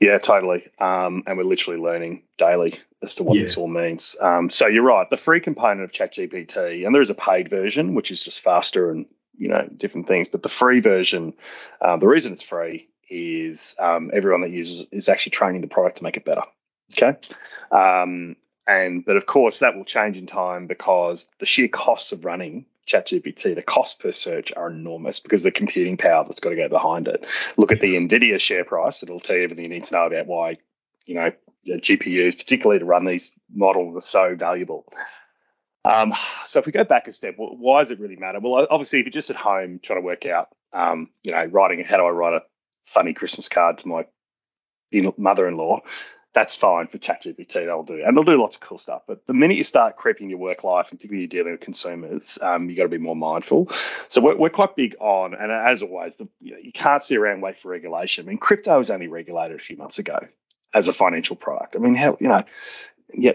Yeah, 0.00 0.16
totally. 0.16 0.66
Um, 0.78 1.22
and 1.26 1.36
we're 1.36 1.44
literally 1.44 1.78
learning 1.78 2.22
daily 2.38 2.78
as 3.02 3.14
to 3.16 3.22
what 3.22 3.36
yeah. 3.36 3.42
this 3.42 3.56
all 3.56 3.68
means. 3.68 4.16
Um, 4.20 4.50
so 4.50 4.66
you're 4.66 4.82
right. 4.82 5.08
The 5.08 5.16
free 5.16 5.40
component 5.40 5.82
of 5.82 5.92
ChatGPT, 5.92 6.84
and 6.84 6.94
there 6.94 7.02
is 7.02 7.10
a 7.10 7.14
paid 7.14 7.48
version, 7.48 7.94
which 7.94 8.10
is 8.10 8.24
just 8.24 8.40
faster 8.40 8.90
and 8.90 9.06
you 9.36 9.48
know 9.48 9.66
different 9.76 10.06
things. 10.06 10.28
But 10.28 10.42
the 10.42 10.48
free 10.48 10.80
version, 10.80 11.34
uh, 11.80 11.96
the 11.96 12.08
reason 12.08 12.32
it's 12.32 12.42
free 12.42 12.88
is 13.08 13.74
um, 13.78 14.10
everyone 14.12 14.42
that 14.42 14.50
uses 14.50 14.82
it 14.82 14.88
is 14.92 15.08
actually 15.08 15.30
training 15.30 15.62
the 15.62 15.66
product 15.66 15.98
to 15.98 16.04
make 16.04 16.16
it 16.16 16.24
better. 16.24 16.42
Okay. 16.92 17.16
Um, 17.70 18.36
and 18.66 19.04
but 19.04 19.16
of 19.16 19.26
course 19.26 19.60
that 19.60 19.76
will 19.76 19.84
change 19.84 20.16
in 20.16 20.26
time 20.26 20.66
because 20.66 21.30
the 21.38 21.46
sheer 21.46 21.68
costs 21.68 22.12
of 22.12 22.24
running 22.24 22.66
ChatGPT, 22.86 23.54
the 23.54 23.62
cost 23.62 24.00
per 24.00 24.12
search 24.12 24.52
are 24.56 24.70
enormous 24.70 25.20
because 25.20 25.42
the 25.42 25.50
computing 25.50 25.96
power 25.96 26.24
that's 26.24 26.40
got 26.40 26.50
to 26.50 26.56
go 26.56 26.68
behind 26.68 27.08
it. 27.08 27.24
Look 27.56 27.72
at 27.72 27.80
the 27.80 27.94
NVIDIA 27.94 28.40
share 28.40 28.64
price; 28.64 29.02
it'll 29.02 29.20
tell 29.20 29.36
you 29.36 29.44
everything 29.44 29.64
you 29.64 29.70
need 29.70 29.84
to 29.84 29.94
know 29.94 30.06
about 30.06 30.26
why, 30.26 30.58
you 31.06 31.14
know, 31.14 31.30
GPUs, 31.78 32.38
particularly 32.38 32.78
to 32.78 32.84
run 32.84 33.04
these 33.04 33.38
models, 33.54 33.96
are 33.96 34.00
so 34.06 34.34
valuable. 34.34 34.86
Um, 35.84 36.12
so 36.46 36.58
if 36.58 36.66
we 36.66 36.72
go 36.72 36.84
back 36.84 37.08
a 37.08 37.12
step, 37.12 37.34
why 37.36 37.80
does 37.80 37.90
it 37.90 38.00
really 38.00 38.16
matter? 38.16 38.38
Well, 38.40 38.66
obviously, 38.70 39.00
if 39.00 39.06
you're 39.06 39.12
just 39.12 39.30
at 39.30 39.36
home 39.36 39.80
trying 39.82 40.00
to 40.00 40.04
work 40.04 40.26
out, 40.26 40.48
um, 40.72 41.08
you 41.22 41.32
know, 41.32 41.44
writing 41.46 41.82
how 41.84 41.96
do 41.96 42.04
I 42.04 42.10
write 42.10 42.34
a 42.34 42.42
funny 42.84 43.14
Christmas 43.14 43.48
card 43.48 43.78
to 43.78 43.88
my 43.88 44.06
mother-in-law, 45.16 45.80
that's 46.32 46.54
fine 46.54 46.86
for 46.86 46.98
ChatGPT. 46.98 47.52
They'll 47.52 47.82
do, 47.82 48.02
and 48.04 48.16
they'll 48.16 48.24
do 48.24 48.40
lots 48.40 48.56
of 48.56 48.62
cool 48.62 48.78
stuff. 48.78 49.02
But 49.06 49.26
the 49.26 49.34
minute 49.34 49.56
you 49.56 49.64
start 49.64 49.96
creeping 49.96 50.30
your 50.30 50.38
work 50.38 50.62
life, 50.62 50.90
and 50.90 50.98
particularly 50.98 51.22
you're 51.22 51.28
dealing 51.28 51.52
with 51.52 51.60
consumers, 51.60 52.38
um, 52.40 52.70
you 52.70 52.76
got 52.76 52.84
to 52.84 52.88
be 52.88 52.98
more 52.98 53.16
mindful. 53.16 53.70
So 54.08 54.20
we're, 54.20 54.36
we're 54.36 54.50
quite 54.50 54.76
big 54.76 54.94
on, 55.00 55.34
and 55.34 55.50
as 55.50 55.82
always, 55.82 56.16
the, 56.16 56.28
you, 56.40 56.52
know, 56.52 56.58
you 56.62 56.72
can't 56.72 57.02
sit 57.02 57.16
around 57.16 57.34
and 57.34 57.42
wait 57.42 57.58
for 57.58 57.68
regulation. 57.68 58.26
I 58.26 58.28
mean, 58.28 58.38
crypto 58.38 58.78
was 58.78 58.90
only 58.90 59.08
regulated 59.08 59.56
a 59.56 59.62
few 59.62 59.76
months 59.76 59.98
ago 59.98 60.20
as 60.74 60.88
a 60.88 60.92
financial 60.92 61.36
product. 61.36 61.76
I 61.76 61.78
mean, 61.78 61.94
hell, 61.94 62.16
you 62.20 62.28
know, 62.28 62.42
yeah, 63.12 63.32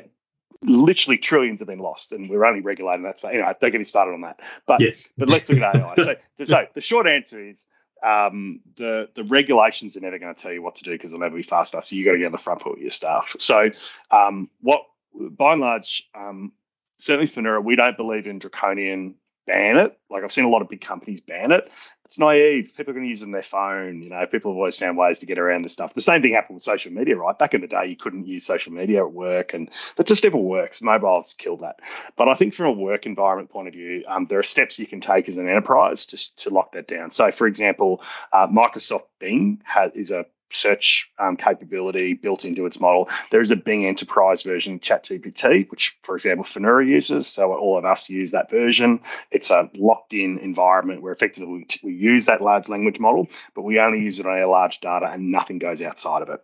literally 0.63 1.17
trillions 1.17 1.59
have 1.59 1.67
been 1.67 1.79
lost, 1.79 2.11
and 2.11 2.29
we're 2.29 2.45
only 2.45 2.61
regulating 2.61 3.03
that. 3.03 3.19
So, 3.19 3.27
anyway, 3.27 3.53
don't 3.59 3.71
get 3.71 3.77
me 3.77 3.83
started 3.83 4.13
on 4.13 4.21
that. 4.21 4.39
But 4.65 4.81
but 5.17 5.29
let's 5.29 5.49
look 5.49 5.59
at 5.59 5.75
AI. 5.75 5.95
So, 5.97 6.15
so 6.45 6.65
the 6.73 6.81
short 6.81 7.07
answer 7.07 7.39
is 7.39 7.65
um, 8.03 8.61
the 8.77 9.09
the 9.15 9.23
regulations 9.23 9.97
are 9.97 10.01
never 10.01 10.19
going 10.19 10.33
to 10.33 10.41
tell 10.41 10.53
you 10.53 10.61
what 10.61 10.75
to 10.75 10.83
do 10.83 10.91
because 10.91 11.11
they'll 11.11 11.19
never 11.19 11.35
be 11.35 11.43
fast 11.43 11.73
enough. 11.73 11.85
So 11.85 11.95
you 11.95 12.05
got 12.05 12.13
to 12.13 12.19
get 12.19 12.27
on 12.27 12.31
the 12.31 12.37
front 12.37 12.61
foot 12.61 12.73
with 12.73 12.81
your 12.81 12.89
stuff. 12.89 13.35
So 13.39 13.69
um, 14.11 14.49
what, 14.61 14.81
by 15.13 15.53
and 15.53 15.61
large, 15.61 16.09
um, 16.15 16.51
certainly 16.97 17.27
for 17.27 17.41
Finura, 17.41 17.63
we 17.63 17.75
don't 17.75 17.97
believe 17.97 18.27
in 18.27 18.39
draconian 18.39 19.15
ban 19.45 19.77
it. 19.77 19.97
Like 20.09 20.23
I've 20.23 20.31
seen 20.31 20.45
a 20.45 20.49
lot 20.49 20.61
of 20.61 20.69
big 20.69 20.81
companies 20.81 21.21
ban 21.21 21.51
it 21.51 21.71
it's 22.05 22.19
naive. 22.19 22.71
People 22.77 22.91
are 22.91 22.93
going 22.93 23.05
to 23.05 23.09
use 23.09 23.21
it 23.21 23.25
on 23.25 23.31
their 23.31 23.43
phone. 23.43 24.01
You 24.03 24.09
know, 24.09 24.25
people 24.27 24.51
have 24.51 24.57
always 24.57 24.77
found 24.77 24.97
ways 24.97 25.19
to 25.19 25.25
get 25.25 25.39
around 25.39 25.63
this 25.63 25.73
stuff. 25.73 25.95
The 25.95 26.01
same 26.01 26.21
thing 26.21 26.33
happened 26.33 26.55
with 26.55 26.63
social 26.63 26.91
media, 26.91 27.17
right? 27.17 27.37
Back 27.37 27.53
in 27.53 27.61
the 27.61 27.67
day, 27.67 27.87
you 27.87 27.95
couldn't 27.95 28.27
use 28.27 28.45
social 28.45 28.71
media 28.71 28.99
at 28.99 29.11
work, 29.11 29.53
and 29.53 29.69
that 29.95 30.05
just 30.05 30.23
never 30.23 30.37
works. 30.37 30.81
Mobile's 30.81 31.35
killed 31.37 31.61
that. 31.61 31.79
But 32.15 32.29
I 32.29 32.35
think 32.35 32.53
from 32.53 32.67
a 32.67 32.71
work 32.71 33.05
environment 33.05 33.49
point 33.49 33.67
of 33.67 33.73
view, 33.73 34.03
um, 34.07 34.27
there 34.27 34.39
are 34.39 34.43
steps 34.43 34.77
you 34.77 34.87
can 34.87 35.01
take 35.01 35.27
as 35.27 35.37
an 35.37 35.49
enterprise 35.49 36.05
to, 36.07 36.35
to 36.37 36.49
lock 36.51 36.73
that 36.73 36.87
down. 36.87 37.11
So, 37.11 37.31
for 37.31 37.47
example, 37.47 38.01
uh, 38.31 38.47
Microsoft 38.47 39.07
Bing 39.19 39.61
has, 39.65 39.91
is 39.95 40.11
a 40.11 40.25
search 40.51 41.09
um, 41.19 41.37
capability 41.37 42.13
built 42.13 42.45
into 42.45 42.65
its 42.65 42.79
model. 42.79 43.09
There 43.31 43.41
is 43.41 43.51
a 43.51 43.55
Bing 43.55 43.85
Enterprise 43.85 44.43
version, 44.43 44.75
of 44.75 44.81
ChatGPT, 44.81 45.69
which, 45.69 45.97
for 46.03 46.15
example, 46.15 46.45
Finura 46.45 46.87
uses. 46.87 47.27
So 47.27 47.53
all 47.53 47.77
of 47.77 47.85
us 47.85 48.09
use 48.09 48.31
that 48.31 48.49
version. 48.49 49.01
It's 49.31 49.49
a 49.49 49.69
locked-in 49.75 50.39
environment 50.39 51.01
where 51.01 51.13
effectively 51.13 51.67
we, 51.83 51.91
we 51.91 51.93
use 51.93 52.25
that 52.27 52.41
large 52.41 52.67
language 52.67 52.99
model, 52.99 53.27
but 53.53 53.63
we 53.63 53.79
only 53.79 54.01
use 54.01 54.19
it 54.19 54.25
on 54.25 54.37
our 54.37 54.47
large 54.47 54.79
data, 54.79 55.07
and 55.11 55.31
nothing 55.31 55.59
goes 55.59 55.81
outside 55.81 56.21
of 56.21 56.29
it. 56.29 56.41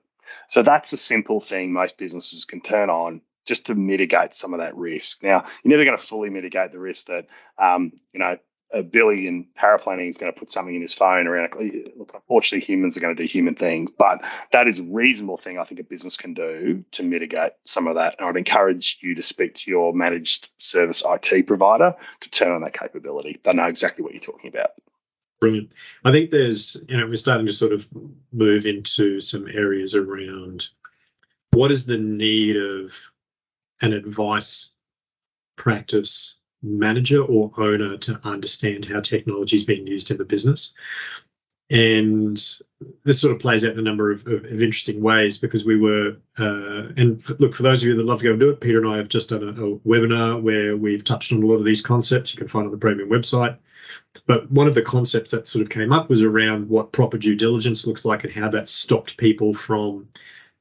So 0.49 0.63
that's 0.63 0.93
a 0.93 0.97
simple 0.97 1.39
thing 1.39 1.73
most 1.73 1.97
businesses 1.97 2.45
can 2.45 2.61
turn 2.61 2.89
on 2.89 3.21
just 3.45 3.65
to 3.65 3.75
mitigate 3.75 4.35
some 4.35 4.53
of 4.53 4.59
that 4.59 4.75
risk. 4.75 5.23
Now, 5.23 5.45
you're 5.63 5.71
never 5.71 5.85
going 5.85 5.97
to 5.97 6.03
fully 6.03 6.29
mitigate 6.29 6.71
the 6.71 6.79
risk 6.79 7.07
that, 7.07 7.27
um, 7.57 7.91
you 8.13 8.19
know, 8.19 8.37
a 8.73 8.83
Billy 8.83 9.27
in 9.27 9.45
paraplanning 9.57 10.09
is 10.09 10.17
going 10.17 10.31
to 10.31 10.39
put 10.39 10.51
something 10.51 10.75
in 10.75 10.81
his 10.81 10.93
phone 10.93 11.27
around. 11.27 11.53
Look, 11.97 12.11
unfortunately, 12.13 12.65
humans 12.65 12.95
are 12.95 13.01
going 13.01 13.15
to 13.15 13.21
do 13.21 13.27
human 13.27 13.55
things, 13.55 13.91
but 13.97 14.21
that 14.51 14.67
is 14.67 14.79
a 14.79 14.83
reasonable 14.83 15.37
thing 15.37 15.57
I 15.57 15.63
think 15.63 15.79
a 15.79 15.83
business 15.83 16.17
can 16.17 16.33
do 16.33 16.83
to 16.91 17.03
mitigate 17.03 17.53
some 17.65 17.87
of 17.87 17.95
that. 17.95 18.15
And 18.17 18.27
I'd 18.27 18.37
encourage 18.37 18.99
you 19.01 19.15
to 19.15 19.21
speak 19.21 19.55
to 19.55 19.71
your 19.71 19.93
managed 19.93 20.49
service 20.57 21.03
IT 21.05 21.47
provider 21.47 21.95
to 22.21 22.29
turn 22.29 22.51
on 22.51 22.61
that 22.61 22.77
capability. 22.77 23.39
They 23.43 23.53
know 23.53 23.65
exactly 23.65 24.03
what 24.03 24.13
you're 24.13 24.21
talking 24.21 24.49
about. 24.49 24.71
Brilliant. 25.39 25.73
I 26.05 26.11
think 26.11 26.29
there's, 26.29 26.77
you 26.87 26.97
know, 26.97 27.07
we're 27.07 27.15
starting 27.15 27.47
to 27.47 27.53
sort 27.53 27.73
of 27.73 27.87
move 28.31 28.65
into 28.65 29.19
some 29.19 29.47
areas 29.47 29.95
around 29.95 30.67
what 31.51 31.71
is 31.71 31.85
the 31.85 31.97
need 31.97 32.55
of 32.57 33.11
an 33.81 33.93
advice 33.93 34.75
practice 35.57 36.37
manager 36.63 37.21
or 37.21 37.51
owner 37.57 37.97
to 37.97 38.19
understand 38.23 38.85
how 38.85 38.99
technology 38.99 39.55
is 39.55 39.63
being 39.63 39.87
used 39.87 40.11
in 40.11 40.17
the 40.17 40.25
business. 40.25 40.73
And 41.69 42.37
this 43.05 43.21
sort 43.21 43.33
of 43.33 43.39
plays 43.39 43.63
out 43.63 43.73
in 43.73 43.79
a 43.79 43.81
number 43.81 44.11
of, 44.11 44.27
of, 44.27 44.43
of 44.43 44.61
interesting 44.61 45.01
ways 45.01 45.37
because 45.37 45.63
we 45.63 45.79
were, 45.79 46.17
uh, 46.37 46.89
and 46.97 47.21
look, 47.39 47.53
for 47.53 47.63
those 47.63 47.81
of 47.81 47.89
you 47.89 47.95
that 47.95 48.05
love 48.05 48.19
to 48.19 48.25
go 48.25 48.31
and 48.31 48.39
do 48.39 48.49
it, 48.49 48.59
Peter 48.59 48.77
and 48.77 48.87
I 48.87 48.97
have 48.97 49.07
just 49.07 49.29
done 49.29 49.43
a, 49.43 49.51
a 49.51 49.77
webinar 49.79 50.41
where 50.41 50.75
we've 50.75 51.03
touched 51.03 51.31
on 51.31 51.41
a 51.41 51.45
lot 51.45 51.55
of 51.55 51.63
these 51.63 51.81
concepts. 51.81 52.33
You 52.33 52.37
can 52.37 52.49
find 52.49 52.65
on 52.65 52.71
the 52.71 52.77
Praemium 52.77 53.07
website. 53.07 53.57
But 54.25 54.51
one 54.51 54.67
of 54.67 54.75
the 54.75 54.81
concepts 54.81 55.31
that 55.31 55.47
sort 55.47 55.61
of 55.61 55.69
came 55.69 55.93
up 55.93 56.09
was 56.09 56.23
around 56.23 56.67
what 56.69 56.91
proper 56.91 57.17
due 57.17 57.35
diligence 57.35 57.87
looks 57.87 58.03
like 58.03 58.23
and 58.23 58.33
how 58.33 58.49
that 58.49 58.67
stopped 58.67 59.17
people 59.17 59.53
from 59.53 60.07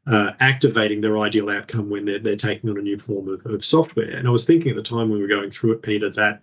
uh, 0.06 0.32
activating 0.40 1.00
their 1.00 1.18
ideal 1.18 1.50
outcome 1.50 1.90
when 1.90 2.04
they're, 2.04 2.18
they're 2.18 2.36
taking 2.36 2.70
on 2.70 2.78
a 2.78 2.82
new 2.82 2.98
form 2.98 3.28
of, 3.28 3.44
of 3.46 3.64
software. 3.64 4.10
And 4.10 4.26
I 4.26 4.30
was 4.30 4.44
thinking 4.44 4.70
at 4.70 4.76
the 4.76 4.82
time 4.82 5.10
when 5.10 5.18
we 5.18 5.22
were 5.22 5.28
going 5.28 5.50
through 5.50 5.72
it, 5.72 5.82
Peter, 5.82 6.08
that 6.10 6.42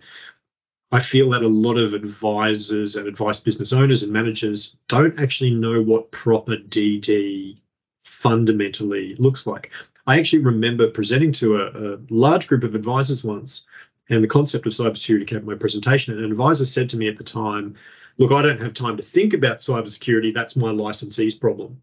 I 0.90 1.00
feel 1.00 1.30
that 1.30 1.42
a 1.42 1.48
lot 1.48 1.76
of 1.76 1.92
advisors 1.92 2.96
and 2.96 3.06
advice 3.06 3.40
business 3.40 3.72
owners 3.72 4.02
and 4.02 4.12
managers 4.12 4.76
don't 4.88 5.18
actually 5.20 5.50
know 5.50 5.82
what 5.82 6.10
proper 6.12 6.56
DD 6.56 7.60
fundamentally 8.02 9.14
looks 9.16 9.46
like. 9.46 9.70
I 10.06 10.18
actually 10.18 10.42
remember 10.42 10.88
presenting 10.88 11.32
to 11.32 11.56
a, 11.56 11.94
a 11.94 11.98
large 12.08 12.48
group 12.48 12.64
of 12.64 12.74
advisors 12.74 13.22
once, 13.22 13.66
and 14.08 14.24
the 14.24 14.28
concept 14.28 14.64
of 14.64 14.72
cybersecurity 14.72 15.26
came 15.26 15.40
in 15.40 15.44
my 15.44 15.54
presentation. 15.54 16.14
And 16.14 16.24
an 16.24 16.30
advisor 16.30 16.64
said 16.64 16.88
to 16.90 16.96
me 16.96 17.08
at 17.08 17.18
the 17.18 17.24
time, 17.24 17.74
Look, 18.16 18.32
I 18.32 18.42
don't 18.42 18.60
have 18.60 18.74
time 18.74 18.96
to 18.96 19.02
think 19.02 19.32
about 19.32 19.58
cybersecurity. 19.58 20.34
That's 20.34 20.56
my 20.56 20.72
licensee's 20.72 21.36
problem. 21.36 21.80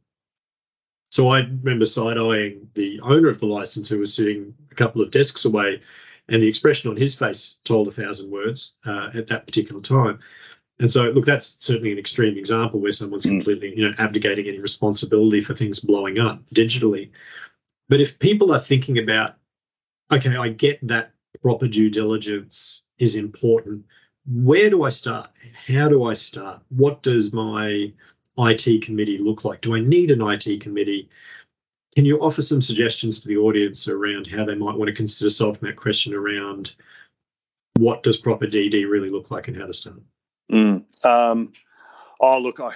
So 1.15 1.29
I 1.29 1.43
remember 1.63 1.85
side 1.85 2.17
eyeing 2.17 2.67
the 2.73 2.99
owner 3.01 3.29
of 3.29 3.39
the 3.39 3.45
license 3.45 3.87
who 3.87 3.99
was 3.99 4.13
sitting 4.13 4.53
a 4.69 4.75
couple 4.75 5.01
of 5.01 5.11
desks 5.11 5.45
away, 5.45 5.79
and 6.27 6.41
the 6.41 6.47
expression 6.49 6.91
on 6.91 6.97
his 6.97 7.17
face 7.17 7.61
told 7.63 7.87
a 7.87 7.91
thousand 7.91 8.31
words 8.31 8.75
uh, 8.85 9.11
at 9.13 9.27
that 9.27 9.47
particular 9.47 9.81
time. 9.81 10.19
And 10.81 10.91
so, 10.91 11.03
look, 11.11 11.23
that's 11.23 11.55
certainly 11.65 11.93
an 11.93 11.99
extreme 11.99 12.37
example 12.37 12.81
where 12.81 12.91
someone's 12.91 13.25
mm. 13.25 13.29
completely, 13.29 13.73
you 13.77 13.87
know, 13.87 13.95
abdicating 13.97 14.45
any 14.45 14.59
responsibility 14.59 15.39
for 15.39 15.53
things 15.53 15.79
blowing 15.79 16.19
up 16.19 16.41
digitally. 16.53 17.11
But 17.87 18.01
if 18.01 18.19
people 18.19 18.51
are 18.51 18.59
thinking 18.59 18.99
about, 18.99 19.35
okay, 20.11 20.35
I 20.35 20.49
get 20.49 20.85
that 20.85 21.13
proper 21.41 21.69
due 21.69 21.89
diligence 21.89 22.87
is 22.99 23.15
important. 23.15 23.85
Where 24.27 24.69
do 24.69 24.83
I 24.83 24.89
start? 24.89 25.29
How 25.65 25.87
do 25.87 26.03
I 26.03 26.11
start? 26.11 26.61
What 26.67 27.03
does 27.03 27.31
my 27.31 27.93
IT 28.37 28.81
committee 28.81 29.17
look 29.17 29.45
like? 29.45 29.61
Do 29.61 29.75
I 29.75 29.79
need 29.79 30.11
an 30.11 30.21
IT 30.21 30.61
committee? 30.61 31.09
Can 31.95 32.05
you 32.05 32.19
offer 32.19 32.41
some 32.41 32.61
suggestions 32.61 33.21
to 33.21 33.27
the 33.27 33.37
audience 33.37 33.87
around 33.87 34.27
how 34.27 34.45
they 34.45 34.55
might 34.55 34.75
want 34.75 34.87
to 34.87 34.93
consider 34.93 35.29
solving 35.29 35.61
that 35.63 35.77
question 35.77 36.13
around 36.13 36.73
what 37.77 38.03
does 38.03 38.17
proper 38.17 38.45
DD 38.45 38.89
really 38.89 39.09
look 39.09 39.31
like 39.31 39.47
and 39.47 39.57
how 39.57 39.65
to 39.65 39.73
start? 39.73 40.01
Mm, 40.51 40.83
um, 41.05 41.53
oh, 42.19 42.39
look, 42.39 42.59
I, 42.59 42.73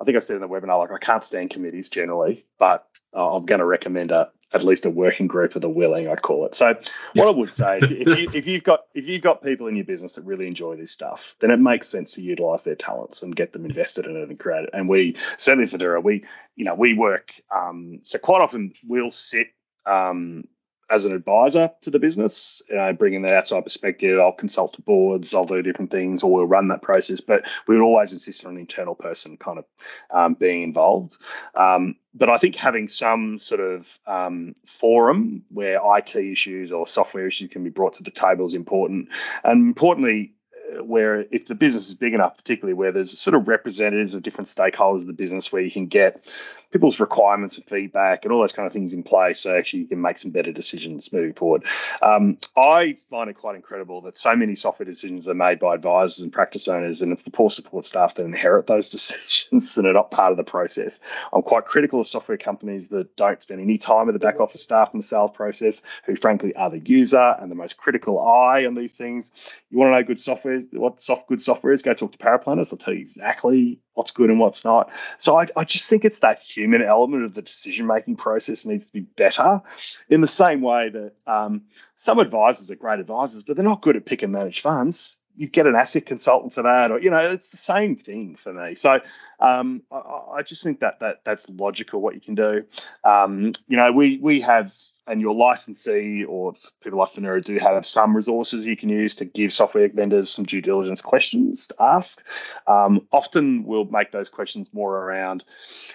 I 0.00 0.04
think 0.04 0.16
I 0.16 0.20
said 0.20 0.36
in 0.36 0.42
the 0.42 0.48
webinar, 0.48 0.78
like 0.78 0.92
I 0.92 0.98
can't 0.98 1.24
stand 1.24 1.50
committees 1.50 1.88
generally, 1.88 2.44
but 2.58 2.88
uh, 3.14 3.36
I'm 3.36 3.44
going 3.44 3.60
to 3.60 3.66
recommend 3.66 4.10
a, 4.10 4.30
at 4.52 4.64
least 4.64 4.86
a 4.86 4.90
working 4.90 5.26
group 5.26 5.54
of 5.54 5.62
the 5.62 5.68
willing, 5.68 6.08
I'd 6.08 6.22
call 6.22 6.46
it. 6.46 6.54
So 6.54 6.74
what 7.14 7.28
I 7.28 7.30
would 7.30 7.52
say, 7.52 7.78
if, 7.82 7.90
you, 7.90 8.30
if 8.34 8.46
you've 8.46 8.64
got 8.64 8.80
if 8.94 9.06
you've 9.06 9.22
got 9.22 9.42
people 9.42 9.66
in 9.66 9.76
your 9.76 9.84
business 9.84 10.14
that 10.14 10.24
really 10.24 10.46
enjoy 10.46 10.76
this 10.76 10.90
stuff, 10.90 11.36
then 11.40 11.50
it 11.50 11.58
makes 11.58 11.88
sense 11.88 12.14
to 12.14 12.22
utilize 12.22 12.64
their 12.64 12.74
talents 12.74 13.22
and 13.22 13.34
get 13.36 13.52
them 13.52 13.64
invested 13.64 14.06
in 14.06 14.16
it 14.16 14.28
and 14.28 14.38
create 14.38 14.64
it. 14.64 14.70
And 14.72 14.88
we 14.88 15.16
certainly 15.36 15.68
for 15.68 15.78
Finura, 15.78 16.02
we 16.02 16.24
you 16.56 16.64
know 16.64 16.74
we 16.74 16.94
work 16.94 17.32
um, 17.54 18.00
so 18.04 18.18
quite 18.18 18.40
often 18.40 18.72
we'll 18.86 19.12
sit 19.12 19.48
um, 19.86 20.44
as 20.90 21.04
an 21.04 21.12
advisor 21.12 21.70
to 21.82 21.90
the 21.90 21.98
business, 21.98 22.60
you 22.68 22.76
know, 22.76 22.92
bringing 22.92 23.22
that 23.22 23.34
outside 23.34 23.64
perspective. 23.64 24.18
I'll 24.18 24.32
consult 24.32 24.74
to 24.74 24.82
boards, 24.82 25.34
I'll 25.34 25.44
do 25.44 25.62
different 25.62 25.90
things, 25.90 26.22
or 26.22 26.32
we'll 26.32 26.46
run 26.46 26.68
that 26.68 26.82
process. 26.82 27.20
But 27.20 27.44
we 27.66 27.76
would 27.76 27.84
always 27.84 28.12
insist 28.12 28.44
on 28.44 28.52
an 28.52 28.58
internal 28.58 28.94
person 28.94 29.36
kind 29.36 29.58
of 29.58 29.64
um, 30.10 30.34
being 30.34 30.62
involved. 30.62 31.16
Um, 31.54 31.96
but 32.12 32.28
I 32.28 32.38
think 32.38 32.56
having 32.56 32.88
some 32.88 33.38
sort 33.38 33.60
of 33.60 33.98
um, 34.06 34.56
forum 34.66 35.44
where 35.50 35.80
IT 35.96 36.16
issues 36.16 36.72
or 36.72 36.86
software 36.86 37.26
issues 37.26 37.50
can 37.50 37.62
be 37.62 37.70
brought 37.70 37.94
to 37.94 38.02
the 38.02 38.10
table 38.10 38.46
is 38.46 38.54
important. 38.54 39.08
And 39.44 39.68
importantly, 39.68 40.34
where 40.82 41.26
if 41.30 41.46
the 41.46 41.54
business 41.54 41.88
is 41.88 41.94
big 41.94 42.14
enough, 42.14 42.36
particularly 42.36 42.74
where 42.74 42.92
there's 42.92 43.18
sort 43.18 43.34
of 43.34 43.48
representatives 43.48 44.14
of 44.14 44.22
different 44.22 44.48
stakeholders 44.48 45.02
of 45.02 45.06
the 45.06 45.12
business, 45.12 45.52
where 45.52 45.62
you 45.62 45.70
can 45.70 45.86
get 45.86 46.24
people's 46.70 47.00
requirements 47.00 47.56
and 47.56 47.66
feedback 47.66 48.24
and 48.24 48.32
all 48.32 48.40
those 48.40 48.52
kind 48.52 48.66
of 48.66 48.72
things 48.72 48.92
in 48.92 49.02
place, 49.02 49.40
so 49.40 49.56
actually 49.56 49.80
you 49.80 49.88
can 49.88 50.00
make 50.00 50.18
some 50.18 50.30
better 50.30 50.52
decisions 50.52 51.12
moving 51.12 51.34
forward. 51.34 51.64
Um, 52.02 52.38
I 52.56 52.96
find 53.08 53.28
it 53.28 53.34
quite 53.34 53.56
incredible 53.56 54.00
that 54.02 54.16
so 54.16 54.36
many 54.36 54.54
software 54.54 54.86
decisions 54.86 55.28
are 55.28 55.34
made 55.34 55.58
by 55.58 55.74
advisors 55.74 56.20
and 56.20 56.32
practice 56.32 56.68
owners, 56.68 57.02
and 57.02 57.12
it's 57.12 57.24
the 57.24 57.30
poor 57.30 57.50
support 57.50 57.84
staff 57.84 58.14
that 58.14 58.24
inherit 58.24 58.66
those 58.66 58.90
decisions 58.90 59.76
and 59.76 59.86
are 59.86 59.92
not 59.92 60.10
part 60.10 60.30
of 60.30 60.36
the 60.36 60.44
process. 60.44 60.98
I'm 61.32 61.42
quite 61.42 61.64
critical 61.64 62.00
of 62.00 62.08
software 62.08 62.38
companies 62.38 62.88
that 62.88 63.16
don't 63.16 63.42
spend 63.42 63.60
any 63.60 63.78
time 63.78 64.06
with 64.06 64.14
the 64.14 64.20
back 64.20 64.40
office 64.40 64.62
staff 64.62 64.90
in 64.92 65.00
the 65.00 65.04
sales 65.04 65.32
process, 65.34 65.82
who 66.04 66.16
frankly 66.16 66.54
are 66.56 66.70
the 66.70 66.80
user 66.80 67.36
and 67.40 67.50
the 67.50 67.56
most 67.56 67.76
critical 67.76 68.20
eye 68.20 68.64
on 68.64 68.74
these 68.74 68.96
things. 68.96 69.32
You 69.70 69.78
want 69.78 69.88
to 69.88 69.92
know 69.92 70.02
good 70.02 70.20
software, 70.20 70.60
what 70.72 71.00
soft 71.00 71.28
good 71.28 71.42
software 71.42 71.72
is? 71.72 71.82
Go 71.82 71.94
talk 71.94 72.12
to 72.12 72.18
paraplanners. 72.18 72.70
They'll 72.70 72.78
tell 72.78 72.94
you 72.94 73.00
exactly 73.00 73.80
what's 73.94 74.10
good 74.10 74.30
and 74.30 74.40
what's 74.40 74.64
not. 74.64 74.90
So 75.18 75.38
I, 75.38 75.46
I 75.56 75.64
just 75.64 75.88
think 75.88 76.04
it's 76.04 76.20
that 76.20 76.40
human 76.40 76.82
element 76.82 77.24
of 77.24 77.34
the 77.34 77.42
decision 77.42 77.86
making 77.86 78.16
process 78.16 78.64
needs 78.64 78.86
to 78.88 78.92
be 78.92 79.00
better. 79.00 79.60
In 80.08 80.20
the 80.20 80.28
same 80.28 80.60
way 80.60 80.88
that 80.90 81.12
um, 81.26 81.62
some 81.96 82.18
advisors 82.18 82.70
are 82.70 82.76
great 82.76 83.00
advisors, 83.00 83.44
but 83.44 83.56
they're 83.56 83.64
not 83.64 83.82
good 83.82 83.96
at 83.96 84.06
pick 84.06 84.22
and 84.22 84.32
manage 84.32 84.60
funds 84.60 85.18
you 85.40 85.48
get 85.48 85.66
an 85.66 85.74
asset 85.74 86.04
consultant 86.04 86.52
for 86.52 86.62
that, 86.62 86.90
or 86.90 87.00
you 87.00 87.08
know, 87.08 87.30
it's 87.30 87.48
the 87.48 87.56
same 87.56 87.96
thing 87.96 88.36
for 88.36 88.52
me. 88.52 88.74
So 88.74 89.00
um, 89.40 89.82
I, 89.90 89.96
I, 90.36 90.42
just 90.42 90.62
think 90.62 90.80
that 90.80 91.00
that 91.00 91.22
that's 91.24 91.48
logical 91.48 92.02
what 92.02 92.14
you 92.14 92.20
can 92.20 92.34
do. 92.34 92.64
Um, 93.04 93.52
you 93.66 93.78
know, 93.78 93.90
we 93.90 94.18
we 94.18 94.42
have 94.42 94.74
and 95.06 95.22
your 95.22 95.34
licensee 95.34 96.24
or 96.24 96.52
people 96.82 96.98
like 96.98 97.08
Finura 97.08 97.42
do 97.42 97.58
have 97.58 97.86
some 97.86 98.14
resources 98.14 98.66
you 98.66 98.76
can 98.76 98.90
use 98.90 99.16
to 99.16 99.24
give 99.24 99.50
software 99.50 99.88
vendors 99.88 100.28
some 100.28 100.44
due 100.44 100.60
diligence 100.60 101.00
questions 101.00 101.68
to 101.68 101.74
ask. 101.80 102.22
Um, 102.66 103.08
often 103.10 103.64
we'll 103.64 103.86
make 103.86 104.12
those 104.12 104.28
questions 104.28 104.68
more 104.74 104.94
around 104.94 105.42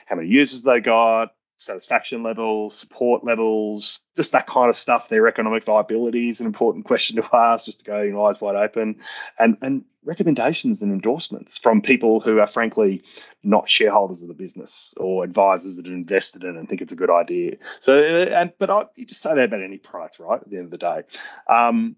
how 0.07 0.15
many 0.15 0.27
users 0.27 0.63
they 0.63 0.79
got, 0.79 1.35
satisfaction 1.57 2.23
levels, 2.23 2.77
support 2.77 3.23
levels, 3.23 4.01
just 4.15 4.31
that 4.33 4.47
kind 4.47 4.69
of 4.69 4.77
stuff. 4.77 5.09
Their 5.09 5.27
economic 5.27 5.63
viability 5.63 6.29
is 6.29 6.39
an 6.39 6.47
important 6.47 6.85
question 6.85 7.15
to 7.15 7.29
ask, 7.35 7.65
just 7.65 7.79
to 7.79 7.85
go 7.85 8.01
in 8.01 8.17
eyes 8.17 8.41
wide 8.41 8.55
open, 8.55 8.97
and 9.39 9.57
and 9.61 9.85
recommendations 10.03 10.81
and 10.81 10.91
endorsements 10.91 11.57
from 11.57 11.81
people 11.81 12.19
who 12.19 12.39
are 12.39 12.47
frankly 12.47 13.01
not 13.43 13.69
shareholders 13.69 14.21
of 14.21 14.27
the 14.27 14.33
business 14.33 14.93
or 14.97 15.23
advisors 15.23 15.77
that 15.77 15.87
are 15.87 15.93
invested 15.93 16.43
in 16.43 16.55
and 16.55 16.69
think 16.69 16.81
it's 16.81 16.93
a 16.93 16.97
good 16.97 17.09
idea. 17.09 17.57
So, 17.79 17.99
and 17.99 18.53
but 18.59 18.69
I, 18.69 18.85
you 18.95 19.05
just 19.05 19.21
say 19.21 19.33
that 19.33 19.45
about 19.45 19.63
any 19.63 19.77
product, 19.77 20.19
right? 20.19 20.41
At 20.41 20.49
the 20.49 20.57
end 20.57 20.65
of 20.65 20.71
the 20.71 20.77
day. 20.77 21.03
Um, 21.47 21.95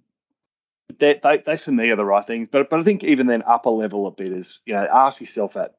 they, 1.00 1.20
they, 1.22 1.38
they 1.40 1.58
for 1.58 1.72
me 1.72 1.90
are 1.90 1.96
the 1.96 2.06
right 2.06 2.26
things, 2.26 2.48
but 2.50 2.70
but 2.70 2.80
I 2.80 2.84
think 2.84 3.04
even 3.04 3.28
then 3.28 3.44
upper 3.46 3.70
level 3.70 4.08
a 4.08 4.12
bit 4.12 4.30
is 4.30 4.60
you 4.66 4.74
know 4.74 4.88
ask 4.92 5.20
yourself 5.20 5.54
that 5.54 5.76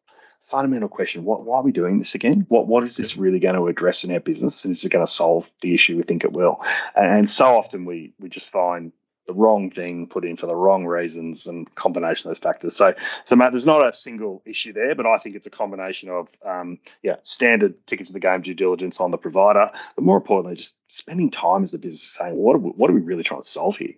fundamental 0.48 0.88
question: 0.88 1.24
What 1.24 1.44
why 1.44 1.58
are 1.58 1.62
we 1.62 1.72
doing 1.72 1.98
this 1.98 2.14
again? 2.14 2.46
What 2.48 2.66
what 2.66 2.82
is 2.84 2.96
this 2.96 3.16
really 3.16 3.38
going 3.38 3.56
to 3.56 3.68
address 3.68 4.04
in 4.04 4.12
our 4.12 4.20
business? 4.20 4.64
And 4.64 4.72
is 4.72 4.84
it 4.84 4.90
going 4.90 5.04
to 5.04 5.10
solve 5.10 5.50
the 5.60 5.74
issue 5.74 5.96
we 5.96 6.02
think 6.02 6.24
it 6.24 6.32
will? 6.32 6.60
And, 6.96 7.10
and 7.10 7.30
so 7.30 7.56
often 7.56 7.84
we 7.84 8.12
we 8.18 8.28
just 8.28 8.50
find 8.50 8.92
the 9.28 9.34
wrong 9.34 9.70
thing 9.70 10.06
put 10.08 10.24
in 10.24 10.36
for 10.36 10.46
the 10.46 10.56
wrong 10.56 10.86
reasons 10.86 11.46
and 11.46 11.72
combination 11.74 12.28
of 12.28 12.30
those 12.34 12.42
factors. 12.42 12.74
So, 12.74 12.94
so 13.24 13.36
Matt, 13.36 13.52
there's 13.52 13.66
not 13.66 13.86
a 13.86 13.94
single 13.94 14.42
issue 14.46 14.72
there, 14.72 14.94
but 14.94 15.06
I 15.06 15.18
think 15.18 15.36
it's 15.36 15.46
a 15.46 15.50
combination 15.50 16.08
of, 16.08 16.30
um, 16.44 16.78
yeah, 17.02 17.16
standard 17.24 17.74
tickets 17.86 18.08
to 18.08 18.14
the 18.14 18.20
game 18.20 18.40
due 18.40 18.54
diligence 18.54 19.00
on 19.00 19.10
the 19.10 19.18
provider, 19.18 19.70
but 19.94 20.04
more 20.04 20.16
importantly, 20.16 20.56
just 20.56 20.80
spending 20.88 21.30
time 21.30 21.62
as 21.62 21.72
the 21.72 21.78
business 21.78 22.02
saying, 22.02 22.34
what 22.34 22.56
are 22.56 22.60
we, 22.60 22.70
what 22.70 22.90
are 22.90 22.94
we 22.94 23.02
really 23.02 23.22
trying 23.22 23.42
to 23.42 23.46
solve 23.46 23.76
here, 23.76 23.94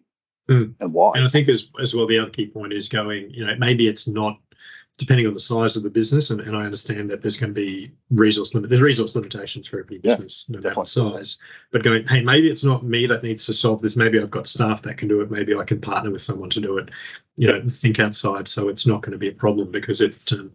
mm. 0.49 0.75
and 0.81 0.93
why? 0.93 1.13
And 1.15 1.25
I 1.25 1.29
think 1.29 1.49
as 1.49 1.71
as 1.81 1.95
well, 1.95 2.09
the 2.09 2.19
other 2.19 2.31
key 2.31 2.49
point 2.49 2.73
is 2.73 2.89
going, 2.89 3.31
you 3.31 3.47
know, 3.47 3.55
maybe 3.57 3.87
it's 3.87 4.09
not 4.09 4.37
depending 4.99 5.27
on 5.27 5.35
the 5.35 5.41
size 5.41 5.77
of 5.77 5.83
the 5.83 5.91
business, 5.91 6.31
and, 6.31 6.41
and 6.43 6.57
I 6.57 6.65
understand 6.65 7.11
that 7.11 7.23
there's 7.23 7.39
going 7.39 7.55
to 7.55 7.61
be 7.61 7.91
resource 8.11 8.55
limit. 8.55 8.69
There's 8.69 8.83
resource 8.83 9.15
limitations 9.15 9.67
for 9.67 9.81
every 9.81 9.99
business, 9.99 10.47
yeah, 10.49 10.57
no 10.57 10.69
matter 10.69 10.85
size. 10.85 11.39
But 11.73 11.83
going, 11.83 12.07
hey, 12.07 12.23
maybe 12.23 12.49
it's 12.49 12.65
not 12.65 12.85
me 12.85 13.07
that 13.07 13.23
needs 13.23 13.47
to 13.47 13.55
solve 13.55 13.81
this. 13.81 13.97
Maybe 13.97 14.21
I've 14.21 14.31
got 14.31 14.47
staff 14.47 14.83
that 14.83 14.99
can 14.99 15.09
do 15.09 15.23
it. 15.23 15.31
Maybe 15.31 15.55
I 15.55 15.65
can 15.65 15.81
partner 15.81 16.11
with 16.11 16.21
someone 16.21 16.51
to 16.51 16.61
do 16.61 16.77
it. 16.79 16.91
You 17.37 17.49
know, 17.49 17.63
think 17.67 17.99
outside, 17.99 18.47
so 18.47 18.69
it's 18.69 18.87
not 18.87 19.01
going 19.01 19.13
to 19.13 19.19
be 19.19 19.29
a 19.29 19.33
problem 19.33 19.71
because 19.71 20.01
it. 20.01 20.33
Um, 20.33 20.53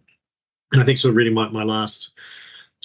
and 0.72 0.82
I 0.82 0.84
think 0.84 0.98
sort 0.98 1.10
of 1.10 1.16
reading 1.16 1.34
my, 1.34 1.48
my 1.48 1.62
last 1.62 2.18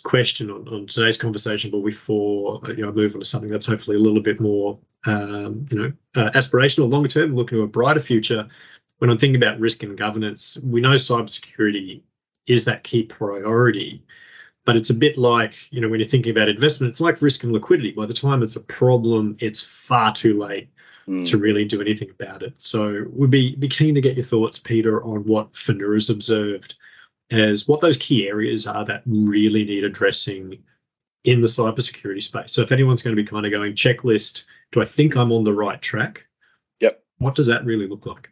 question 0.04 0.50
on, 0.50 0.68
on 0.68 0.88
today's 0.88 1.18
conversation, 1.18 1.72
but 1.72 1.82
before 1.82 2.62
you 2.70 2.86
know, 2.86 2.92
move 2.92 3.14
on 3.14 3.20
to 3.22 3.26
something 3.26 3.50
that's 3.50 3.66
hopefully 3.66 3.98
a 3.98 4.00
little 4.00 4.22
bit 4.22 4.40
more, 4.40 4.80
um, 5.06 5.66
you 5.72 5.78
know, 5.78 5.94
uh, 6.16 6.32
aspirational, 6.32 6.92
longer 6.92 7.08
term, 7.08 7.34
looking 7.34 7.58
to 7.58 7.64
a 7.64 7.68
brighter 7.68 8.00
future 8.00 8.48
when 9.02 9.10
I'm 9.10 9.18
thinking 9.18 9.42
about 9.42 9.60
risk 9.60 9.82
and 9.82 9.98
governance, 9.98 10.60
we 10.64 10.80
know 10.80 10.92
cybersecurity 10.92 12.04
is 12.46 12.66
that 12.66 12.84
key 12.84 13.02
priority. 13.02 14.04
But 14.64 14.76
it's 14.76 14.92
a 14.92 14.94
bit 14.94 15.18
like, 15.18 15.56
you 15.72 15.82
know, 15.82 15.90
when 15.90 16.00
you're 16.00 16.08
thinking 16.08 16.32
about 16.32 16.50
investment, 16.50 16.92
it's 16.92 17.02
like 17.02 17.20
risk 17.20 17.44
and 17.44 17.52
liquidity. 17.52 17.94
By 17.94 18.06
the 18.06 18.14
time 18.14 18.44
it's 18.44 18.58
a 18.58 18.62
problem, 18.62 19.38
it's 19.40 19.88
far 19.88 20.14
too 20.14 20.38
late 20.38 20.70
mm. 21.08 21.26
to 21.28 21.40
really 21.40 21.66
do 21.66 21.82
anything 21.82 22.12
about 22.12 22.44
it. 22.44 22.54
So 22.62 23.06
we'd 23.12 23.32
be, 23.32 23.56
be 23.56 23.68
keen 23.68 23.96
to 23.96 24.02
get 24.02 24.18
your 24.18 24.24
thoughts, 24.24 24.60
Peter, 24.60 25.04
on 25.04 25.22
what 25.22 25.52
Finura's 25.54 26.12
observed 26.12 26.76
as 27.32 27.68
what 27.68 27.80
those 27.80 27.98
key 27.98 28.28
areas 28.28 28.68
are 28.68 28.86
that 28.86 29.02
really 29.08 29.66
need 29.66 29.84
addressing 29.84 30.62
in 31.24 31.42
the 31.42 31.48
cybersecurity 31.48 32.22
space. 32.22 32.54
So 32.54 32.62
if 32.62 32.72
anyone's 32.72 33.02
going 33.02 33.16
to 33.16 33.24
be 33.24 33.28
kind 33.28 33.48
of 33.48 33.52
going 33.52 33.74
checklist, 33.74 34.46
do 34.72 34.80
I 34.80 34.86
think 34.86 35.18
I'm 35.18 35.32
on 35.32 35.44
the 35.44 35.56
right 35.56 35.82
track? 35.82 36.28
Yep. 36.82 37.04
What 37.18 37.34
does 37.34 37.48
that 37.48 37.66
really 37.66 37.88
look 37.88 38.06
like? 38.06 38.31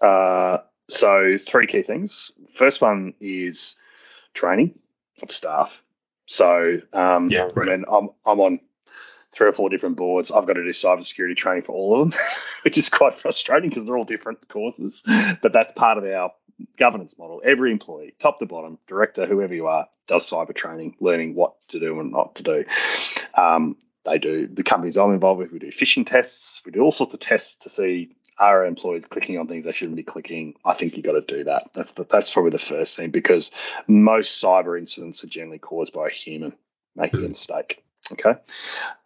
Uh, 0.00 0.58
so 0.88 1.38
three 1.44 1.66
key 1.66 1.82
things. 1.82 2.32
First 2.54 2.80
one 2.80 3.14
is 3.20 3.76
training 4.34 4.78
of 5.22 5.30
staff. 5.30 5.82
So 6.26 6.80
um, 6.92 7.28
yeah, 7.30 7.48
right. 7.54 7.68
I 7.68 7.76
mean, 7.76 7.84
I'm 7.90 8.10
I'm 8.24 8.40
on 8.40 8.60
three 9.32 9.48
or 9.48 9.52
four 9.52 9.70
different 9.70 9.96
boards. 9.96 10.30
I've 10.30 10.46
got 10.46 10.54
to 10.54 10.62
do 10.62 10.70
cybersecurity 10.70 11.36
training 11.36 11.62
for 11.62 11.72
all 11.72 12.00
of 12.00 12.10
them, 12.10 12.20
which 12.62 12.76
is 12.78 12.88
quite 12.88 13.14
frustrating 13.14 13.70
because 13.70 13.84
they're 13.84 13.96
all 13.96 14.04
different 14.04 14.46
courses. 14.48 15.02
But 15.40 15.52
that's 15.52 15.72
part 15.72 15.98
of 15.98 16.04
our 16.04 16.32
governance 16.76 17.18
model. 17.18 17.40
Every 17.44 17.72
employee, 17.72 18.14
top 18.18 18.38
to 18.38 18.46
bottom, 18.46 18.78
director, 18.86 19.26
whoever 19.26 19.54
you 19.54 19.66
are, 19.66 19.88
does 20.06 20.30
cyber 20.30 20.54
training, 20.54 20.96
learning 21.00 21.34
what 21.34 21.54
to 21.68 21.80
do 21.80 21.98
and 22.00 22.12
not 22.12 22.34
to 22.36 22.42
do. 22.42 22.64
Um, 23.34 23.76
they 24.04 24.18
do 24.18 24.48
the 24.48 24.62
companies 24.62 24.98
I'm 24.98 25.12
involved 25.12 25.38
with. 25.38 25.52
We 25.52 25.58
do 25.58 25.68
phishing 25.68 26.06
tests. 26.06 26.60
We 26.66 26.72
do 26.72 26.80
all 26.80 26.92
sorts 26.92 27.14
of 27.14 27.20
tests 27.20 27.54
to 27.60 27.68
see 27.68 28.14
are 28.38 28.64
employees 28.64 29.06
clicking 29.06 29.38
on 29.38 29.46
things 29.46 29.64
they 29.64 29.72
shouldn't 29.72 29.96
be 29.96 30.02
clicking? 30.02 30.54
I 30.64 30.74
think 30.74 30.96
you 30.96 31.02
got 31.02 31.12
to 31.12 31.20
do 31.20 31.44
that. 31.44 31.70
That's 31.74 31.92
the, 31.92 32.04
that's 32.04 32.30
probably 32.30 32.50
the 32.50 32.58
first 32.58 32.96
thing 32.96 33.10
because 33.10 33.52
most 33.86 34.42
cyber 34.42 34.78
incidents 34.78 35.22
are 35.22 35.28
generally 35.28 35.58
caused 35.58 35.92
by 35.92 36.08
a 36.08 36.10
human 36.10 36.54
making 36.96 37.20
a 37.20 37.22
hmm. 37.24 37.28
mistake. 37.30 37.84
Okay, 38.10 38.34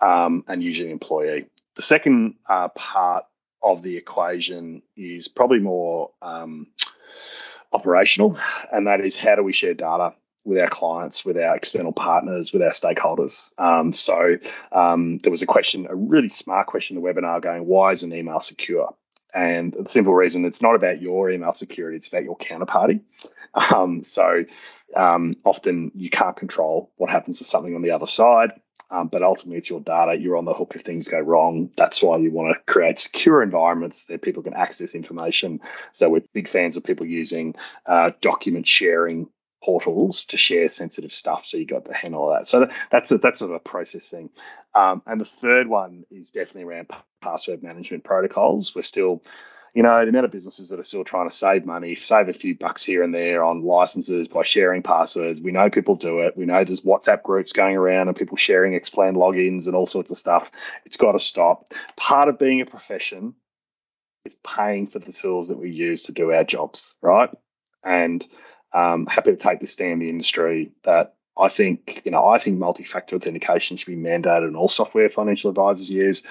um, 0.00 0.42
and 0.48 0.62
usually 0.62 0.86
an 0.86 0.92
employee. 0.92 1.46
The 1.74 1.82
second 1.82 2.36
uh, 2.48 2.68
part 2.68 3.24
of 3.62 3.82
the 3.82 3.96
equation 3.96 4.82
is 4.96 5.28
probably 5.28 5.58
more 5.58 6.10
um, 6.22 6.68
operational, 7.72 8.38
and 8.72 8.86
that 8.86 9.00
is 9.00 9.14
how 9.16 9.34
do 9.34 9.42
we 9.42 9.52
share 9.52 9.74
data 9.74 10.14
with 10.46 10.58
our 10.58 10.70
clients, 10.70 11.24
with 11.24 11.36
our 11.36 11.56
external 11.56 11.92
partners, 11.92 12.52
with 12.52 12.62
our 12.62 12.70
stakeholders. 12.70 13.50
Um, 13.58 13.92
so 13.92 14.36
um, 14.72 15.18
there 15.18 15.32
was 15.32 15.42
a 15.42 15.46
question, 15.46 15.86
a 15.90 15.94
really 15.94 16.28
smart 16.28 16.68
question 16.68 16.96
in 16.96 17.02
the 17.02 17.08
webinar 17.08 17.42
going, 17.42 17.66
why 17.66 17.92
is 17.92 18.04
an 18.04 18.14
email 18.14 18.40
secure? 18.40 18.94
And 19.37 19.75
the 19.75 19.88
simple 19.88 20.14
reason 20.14 20.46
it's 20.46 20.62
not 20.62 20.75
about 20.75 21.03
your 21.03 21.31
email 21.31 21.53
security, 21.53 21.99
it's 21.99 22.09
about 22.09 22.25
your 22.25 22.38
counterparty. 22.38 23.01
Um, 23.55 24.03
so 24.03 24.44
um, 24.96 25.37
often 25.44 25.90
you 25.94 26.11
can't 26.11 26.37
control 26.37 26.90
what 26.96 27.11
happens 27.11 27.38
to 27.38 27.44
something 27.44 27.75
on 27.75 27.83
the 27.83 27.90
other 27.90 28.07
side. 28.07 28.51
Um, 28.90 29.09
but 29.09 29.22
ultimately, 29.22 29.59
it's 29.59 29.68
your 29.68 29.81
data. 29.81 30.16
You're 30.16 30.37
on 30.37 30.44
the 30.44 30.55
hook 30.55 30.72
if 30.75 30.83
things 30.83 31.09
go 31.09 31.18
wrong. 31.18 31.70
That's 31.77 32.03
why 32.03 32.18
you 32.18 32.31
want 32.31 32.55
to 32.55 32.72
create 32.72 32.99
secure 32.99 33.42
environments 33.42 34.05
that 34.05 34.22
people 34.22 34.42
can 34.42 34.55
access 34.55 34.94
information. 34.94 35.61
So 35.92 36.09
we're 36.09 36.22
big 36.33 36.49
fans 36.49 36.77
of 36.77 36.85
people 36.85 37.05
using 37.05 37.55
uh, 37.87 38.12
document 38.20 38.66
sharing 38.66 39.29
portals 39.62 40.24
to 40.26 40.36
share 40.36 40.68
sensitive 40.68 41.12
stuff. 41.12 41.46
So 41.46 41.56
you 41.56 41.66
got 41.66 41.84
to 41.86 41.94
handle 41.94 42.30
that. 42.30 42.46
So 42.46 42.68
that's 42.90 43.10
a, 43.10 43.18
that's 43.18 43.40
a 43.40 43.58
process 43.58 44.08
thing. 44.08 44.30
Um, 44.74 45.02
and 45.06 45.20
the 45.20 45.24
third 45.24 45.68
one 45.68 46.04
is 46.10 46.30
definitely 46.30 46.64
around 46.64 46.90
password 47.22 47.62
management 47.62 48.04
protocols. 48.04 48.74
We're 48.74 48.82
still, 48.82 49.22
you 49.74 49.82
know, 49.82 50.04
the 50.04 50.10
amount 50.10 50.26
of 50.26 50.30
businesses 50.30 50.68
that 50.68 50.78
are 50.78 50.84
still 50.84 51.04
trying 51.04 51.28
to 51.28 51.34
save 51.34 51.66
money, 51.66 51.94
save 51.96 52.28
a 52.28 52.32
few 52.32 52.56
bucks 52.56 52.84
here 52.84 53.02
and 53.02 53.14
there 53.14 53.42
on 53.42 53.62
licenses 53.62 54.28
by 54.28 54.42
sharing 54.42 54.82
passwords. 54.82 55.40
We 55.40 55.52
know 55.52 55.70
people 55.70 55.96
do 55.96 56.20
it. 56.20 56.36
We 56.36 56.44
know 56.44 56.62
there's 56.62 56.82
WhatsApp 56.82 57.22
groups 57.22 57.52
going 57.52 57.76
around 57.76 58.08
and 58.08 58.16
people 58.16 58.36
sharing 58.36 58.74
explained 58.74 59.16
logins 59.16 59.66
and 59.66 59.74
all 59.74 59.86
sorts 59.86 60.10
of 60.10 60.18
stuff. 60.18 60.50
It's 60.84 60.96
got 60.96 61.12
to 61.12 61.18
stop. 61.18 61.72
Part 61.96 62.28
of 62.28 62.38
being 62.38 62.60
a 62.60 62.66
profession 62.66 63.34
is 64.26 64.36
paying 64.44 64.86
for 64.86 64.98
the 64.98 65.12
tools 65.12 65.48
that 65.48 65.58
we 65.58 65.70
use 65.70 66.04
to 66.04 66.12
do 66.12 66.32
our 66.32 66.44
jobs, 66.44 66.96
right? 67.00 67.30
And 67.84 68.26
um, 68.76 69.06
happy 69.06 69.30
to 69.30 69.36
take 69.36 69.60
the 69.60 69.66
stand 69.66 69.92
in 69.94 69.98
the 70.00 70.10
industry 70.10 70.70
that 70.82 71.14
I 71.38 71.48
think, 71.48 72.02
you 72.04 72.10
know, 72.10 72.26
I 72.26 72.38
think 72.38 72.58
multi-factor 72.58 73.16
authentication 73.16 73.76
should 73.76 73.86
be 73.86 73.96
mandated 73.96 74.48
in 74.48 74.56
all 74.56 74.68
software 74.68 75.08
financial 75.08 75.50
advisors 75.50 75.90
use. 75.90 76.22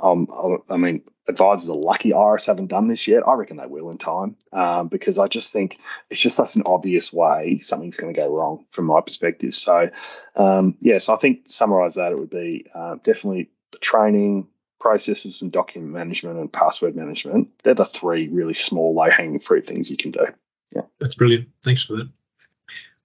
Um, 0.00 0.28
um, 0.30 0.58
I 0.68 0.76
mean, 0.76 1.02
advisors 1.28 1.68
are 1.68 1.76
lucky 1.76 2.10
Iress 2.10 2.46
haven't 2.46 2.68
done 2.68 2.88
this 2.88 3.08
yet. 3.08 3.26
I 3.26 3.34
reckon 3.34 3.56
they 3.56 3.66
will 3.66 3.90
in 3.90 3.98
time 3.98 4.36
um, 4.52 4.88
because 4.88 5.18
I 5.18 5.26
just 5.26 5.52
think 5.52 5.78
it's 6.10 6.20
just 6.20 6.36
such 6.36 6.54
an 6.54 6.62
obvious 6.66 7.12
way 7.12 7.60
something's 7.60 7.96
going 7.96 8.14
to 8.14 8.20
go 8.20 8.32
wrong 8.32 8.64
from 8.70 8.86
my 8.86 9.00
perspective. 9.00 9.54
So, 9.54 9.90
um, 10.36 10.76
yes, 10.80 11.08
I 11.08 11.16
think 11.16 11.46
to 11.46 11.52
summarise 11.52 11.94
that, 11.94 12.12
it 12.12 12.18
would 12.18 12.30
be 12.30 12.66
uh, 12.74 12.96
definitely 13.02 13.50
the 13.72 13.78
training, 13.78 14.46
processes 14.78 15.42
and 15.42 15.50
document 15.50 15.92
management 15.92 16.38
and 16.38 16.52
password 16.52 16.94
management. 16.94 17.48
They're 17.64 17.74
the 17.74 17.84
three 17.84 18.28
really 18.28 18.54
small, 18.54 18.94
low-hanging 18.94 19.40
fruit 19.40 19.66
things 19.66 19.90
you 19.90 19.96
can 19.96 20.12
do. 20.12 20.26
Yeah. 20.74 20.82
That's 21.00 21.14
brilliant. 21.14 21.48
Thanks 21.64 21.84
for 21.84 21.94
that. 21.96 22.08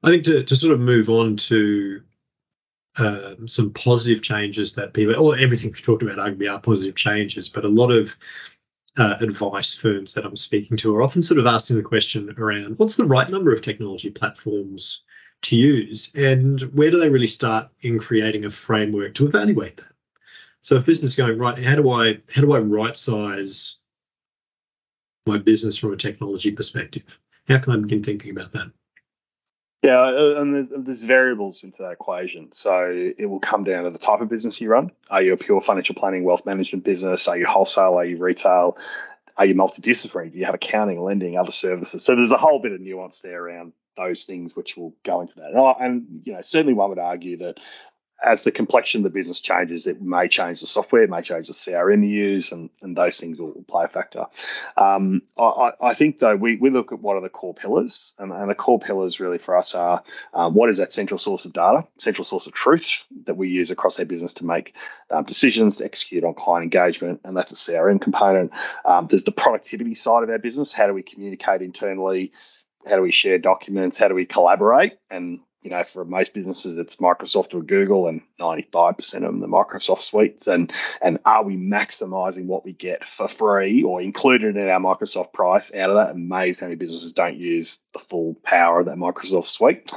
I 0.04 0.10
think 0.10 0.24
to, 0.26 0.44
to 0.44 0.56
sort 0.56 0.74
of 0.74 0.80
move 0.80 1.10
on 1.10 1.36
to 1.38 2.02
um, 3.00 3.48
some 3.48 3.72
positive 3.72 4.24
changes 4.24 4.74
that 4.74 4.94
people, 4.94 5.16
or 5.16 5.38
everything 5.38 5.72
we've 5.72 5.84
talked 5.84 6.04
about 6.04 6.18
arguably 6.18 6.52
are 6.52 6.60
positive 6.60 6.96
changes, 6.96 7.48
but 7.48 7.66
a 7.66 7.70
lot 7.70 7.92
of 7.92 8.18
uh, 8.98 9.16
advice 9.22 9.76
firms 9.76 10.14
that 10.14 10.26
I'm 10.26 10.36
speaking 10.36 10.76
to 10.78 10.96
are 10.96 11.04
often 11.04 11.22
sort 11.22 11.40
of 11.40 11.46
asking 11.46 11.78
the 11.78 11.84
question 11.84 12.34
around 12.38 12.78
what's 12.78 12.98
the 12.98 13.06
right 13.06 13.30
number 13.30 13.54
of 13.54 13.62
technology 13.62 14.10
platforms 14.10 15.04
to 15.44 15.56
use 15.56 16.12
and 16.16 16.62
where 16.74 16.92
do 16.92 17.00
they 17.00 17.10
really 17.10 17.28
start 17.28 17.70
in 17.82 17.98
creating 17.98 18.46
a 18.46 18.50
framework 18.50 19.14
to 19.16 19.26
evaluate 19.26 19.78
that? 19.78 19.94
So 20.60 20.76
if 20.76 20.86
business 20.86 21.16
going 21.16 21.38
right, 21.38 21.58
how 21.58 21.76
do 21.76 21.90
I 21.92 22.20
how 22.34 22.42
do 22.42 22.54
I 22.54 22.60
right 22.60 22.96
size 22.96 23.78
my 25.26 25.38
business 25.38 25.78
from 25.78 25.94
a 25.94 25.98
technology 25.98 26.52
perspective? 26.52 27.20
How 27.52 27.60
can 27.60 27.74
I 27.74 27.78
begin 27.78 28.04
thinking 28.04 28.32
about 28.32 28.52
that? 28.54 28.72
Yeah, 29.84 30.00
uh, 30.00 30.36
and 30.38 30.86
there's, 30.86 31.02
variables 31.04 31.64
into 31.64 31.82
that 31.82 31.92
equation. 31.92 32.52
So 32.52 32.92
it 33.18 33.26
will 33.26 33.40
come 33.40 33.64
down 33.64 33.86
to 33.86 33.90
the 33.90 33.98
type 33.98 34.22
of 34.22 34.30
business 34.30 34.62
you 34.62 34.70
run. 34.70 34.92
Are 35.10 35.24
you 35.24 35.34
a 35.34 35.38
pure 35.38 35.60
financial 35.60 35.96
planning, 35.96 36.24
wealth 36.24 36.46
management 36.46 36.84
business? 36.84 37.28
Are 37.28 37.38
you 37.38 37.48
wholesale? 37.48 37.96
Are 37.96 38.06
you 38.06 38.18
retail? 38.18 38.78
Are 39.38 39.46
you 39.46 39.56
multidisciplinary? 39.56 40.32
Do 40.32 40.38
you 40.38 40.46
have 40.46 40.54
accounting, 40.54 41.02
lending, 41.02 41.36
other 41.36 41.52
services? 41.52 42.04
So 42.04 42.16
there's 42.16 42.32
a 42.32 42.38
whole 42.38 42.60
bit 42.60 42.74
of 42.74 42.82
nuance 42.82 43.22
there 43.22 43.44
around 43.44 43.74
those 43.98 44.26
things, 44.26 44.56
which 44.56 44.78
will 44.78 44.94
go 45.04 45.22
into 45.22 45.36
that. 45.36 45.52
And, 45.52 45.76
and 45.80 46.22
you 46.26 46.34
know, 46.34 46.42
certainly 46.44 46.74
one 46.74 46.90
would 46.90 47.00
argue 47.00 47.38
that 47.38 47.60
as 48.24 48.44
the 48.44 48.52
complexion 48.52 49.00
of 49.00 49.04
the 49.04 49.18
business 49.18 49.40
changes, 49.40 49.88
it 49.88 50.02
may 50.02 50.28
change 50.28 50.62
the 50.62 50.68
software, 50.68 51.04
it 51.04 51.10
may 51.10 51.22
change 51.22 51.48
the 51.48 51.54
CRM 51.54 52.04
you 52.08 52.10
use, 52.10 52.52
and, 52.52 52.70
and 52.82 52.96
those 52.96 53.20
things 53.20 53.40
will, 53.40 53.52
play 53.68 53.86
a 53.86 53.88
factor. 53.88 54.26
Um, 54.78 55.22
I, 55.38 55.72
I, 55.82 55.94
think, 55.94 56.20
though, 56.20 56.36
we, 56.36 56.58
we 56.58 56.70
look 56.70 56.92
at 56.92 57.00
what 57.00 57.16
are 57.16 57.22
the 57.22 57.30
core 57.30 57.54
pillars, 57.54 58.14
and, 58.20 58.32
and 58.32 58.50
the 58.50 58.56
core 58.56 58.80
pillars 58.80 59.20
really 59.20 59.38
for 59.38 59.56
us 59.56 59.74
are 59.74 60.04
um, 60.34 60.54
what 60.54 60.70
is 60.70 60.78
that 60.78 60.94
central 60.94 61.18
source 61.18 61.46
of 61.46 61.54
data, 61.54 61.86
central 61.98 62.26
source 62.26 62.48
of 62.48 62.54
truth 62.54 63.04
that 63.26 63.38
we 63.38 63.50
use 63.50 63.72
across 63.72 64.00
our 64.00 64.06
business 64.06 64.34
to 64.36 64.46
make 64.46 64.76
um, 65.10 65.24
decisions, 65.24 65.78
to 65.78 65.86
execute 65.86 66.24
on 66.24 66.34
client 66.34 66.64
engagement, 66.64 67.22
and 67.24 67.36
that's 67.36 67.52
a 67.52 67.72
CRM 67.72 68.02
component. 68.02 68.52
Um, 68.86 69.08
there's 69.08 69.24
the 69.24 69.32
productivity 69.32 69.96
side 69.96 70.24
of 70.24 70.30
our 70.30 70.40
business. 70.40 70.74
How 70.74 70.88
do 70.88 70.94
we 70.94 71.04
communicate 71.04 71.62
internally? 71.62 72.32
How 72.88 72.96
do 72.96 73.02
we 73.02 73.12
share 73.12 73.38
documents? 73.38 73.98
How 73.98 74.08
do 74.08 74.16
we 74.16 74.26
collaborate? 74.26 74.98
And 75.10 75.40
you 75.62 75.70
know, 75.70 75.84
for 75.84 76.04
most 76.04 76.34
businesses, 76.34 76.78
it's 76.78 76.96
Microsoft 76.96 77.54
or 77.54 77.62
Google, 77.62 78.08
and 78.08 78.22
95% 78.40 79.14
of 79.16 79.22
them 79.22 79.40
the 79.42 79.48
Microsoft 79.48 80.02
suites. 80.02 80.48
And 80.48 80.74
and 81.02 81.20
are 81.26 81.44
we 81.44 81.56
maximizing 81.56 82.46
what 82.46 82.66
we 82.66 82.74
get 82.74 83.08
for 83.08 83.28
free 83.28 83.84
or 83.84 84.02
included 84.02 84.58
in 84.58 84.68
our 84.68 84.80
Microsoft 84.80 85.34
price 85.34 85.74
out 85.76 85.92
of 85.92 85.96
that? 85.98 86.16
Amazed 86.16 86.62
how 86.62 86.66
many 86.66 86.78
businesses 86.78 87.12
don't 87.12 87.38
use 87.38 87.80
the 87.94 88.00
full 88.00 88.36
power 88.44 88.80
of 88.80 88.88
that 88.88 88.98
Microsoft 88.98 89.48
suite. 89.48 89.94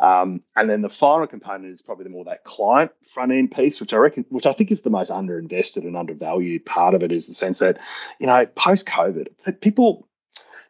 Um, 0.00 0.42
and 0.56 0.70
then 0.70 0.80
the 0.80 0.88
final 0.88 1.26
component 1.26 1.74
is 1.74 1.82
probably 1.82 2.04
the 2.04 2.10
more 2.10 2.24
that 2.24 2.44
client 2.44 2.90
front 3.12 3.32
end 3.32 3.50
piece, 3.50 3.80
which 3.80 3.92
I 3.92 3.98
reckon, 3.98 4.24
which 4.30 4.46
I 4.46 4.52
think 4.54 4.70
is 4.70 4.80
the 4.80 4.90
most 4.90 5.10
underinvested 5.10 5.84
and 5.84 5.96
undervalued 5.96 6.64
part 6.64 6.94
of 6.94 7.02
it, 7.02 7.12
is 7.12 7.26
the 7.26 7.34
sense 7.34 7.58
that, 7.58 7.78
you 8.18 8.26
know, 8.26 8.46
post 8.46 8.86
COVID, 8.86 9.60
people 9.60 10.08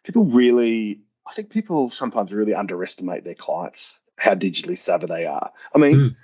people 0.02 0.24
really 0.24 1.00
I 1.26 1.34
think 1.34 1.50
people 1.50 1.90
sometimes 1.90 2.32
really 2.32 2.54
underestimate 2.54 3.22
their 3.24 3.36
clients 3.36 4.00
how 4.22 4.34
digitally 4.34 4.78
savvy 4.78 5.06
they 5.06 5.26
are. 5.26 5.50
I 5.74 5.78
mean, 5.78 5.94
mm. 5.94 6.16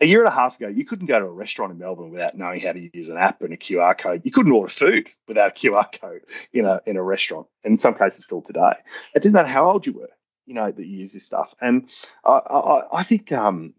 a 0.00 0.06
year 0.06 0.20
and 0.20 0.28
a 0.28 0.30
half 0.30 0.56
ago, 0.56 0.68
you 0.68 0.84
couldn't 0.84 1.08
go 1.08 1.18
to 1.18 1.26
a 1.26 1.30
restaurant 1.30 1.72
in 1.72 1.78
Melbourne 1.78 2.10
without 2.10 2.38
knowing 2.38 2.60
how 2.60 2.72
to 2.72 2.96
use 2.96 3.08
an 3.08 3.16
app 3.16 3.42
and 3.42 3.52
a 3.52 3.56
QR 3.56 3.98
code. 3.98 4.22
You 4.24 4.30
couldn't 4.30 4.52
order 4.52 4.70
food 4.70 5.08
without 5.26 5.50
a 5.50 5.54
QR 5.54 5.86
code 6.00 6.22
in 6.52 6.64
a 6.64 6.80
in 6.86 6.96
a 6.96 7.02
restaurant. 7.02 7.48
In 7.64 7.76
some 7.76 7.94
cases, 7.94 8.22
still 8.22 8.40
today. 8.40 8.74
It 9.14 9.22
didn't 9.22 9.32
matter 9.32 9.48
how 9.48 9.68
old 9.68 9.84
you 9.84 9.94
were, 9.94 10.10
you 10.46 10.54
know, 10.54 10.70
that 10.70 10.86
you 10.86 10.98
use 10.98 11.12
this 11.12 11.24
stuff. 11.24 11.52
And 11.60 11.90
I, 12.24 12.30
I, 12.30 12.98
I 13.00 13.02
think, 13.02 13.32
um, 13.32 13.74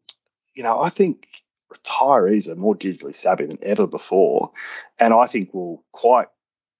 you 0.54 0.64
know, 0.64 0.82
I 0.82 0.90
think 0.90 1.28
retirees 1.74 2.50
are 2.50 2.56
more 2.56 2.76
digitally 2.76 3.16
savvy 3.16 3.46
than 3.46 3.60
ever 3.62 3.88
before, 3.88 4.52
and 5.00 5.14
I 5.14 5.28
think 5.28 5.52
we'll 5.54 5.82
quite 5.94 6.28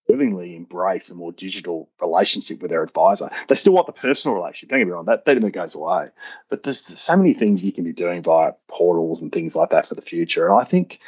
willingly 0.08 0.56
embrace 0.56 1.10
a 1.10 1.16
more 1.16 1.32
digital 1.32 1.90
relationship 2.02 2.62
with 2.62 2.72
their 2.72 2.84
advisor. 2.84 3.30
They 3.48 3.56
still 3.56 3.74
want 3.74 3.88
the 3.88 3.94
personal 3.94 4.36
relationship. 4.36 4.70
Don't 4.70 4.80
get 4.80 4.86
me 4.86 4.92
wrong, 4.92 5.06
that, 5.06 5.26
that 5.26 5.36
never 5.36 5.52
goes 5.52 5.76
away. 5.76 6.10
But 6.50 6.64
there's 6.64 7.00
so 7.00 7.16
many 7.16 7.34
things 7.34 7.64
you 7.64 7.72
can 7.72 7.84
be 7.84 7.94
doing 7.94 8.24
via 8.24 8.54
portals 8.68 9.22
and 9.22 9.32
things 9.32 9.56
like 9.56 9.70
that 9.70 9.88
for 9.88 9.96
the 9.96 10.02
future. 10.02 10.48
And 10.48 10.60
I 10.60 10.64
think 10.64 11.00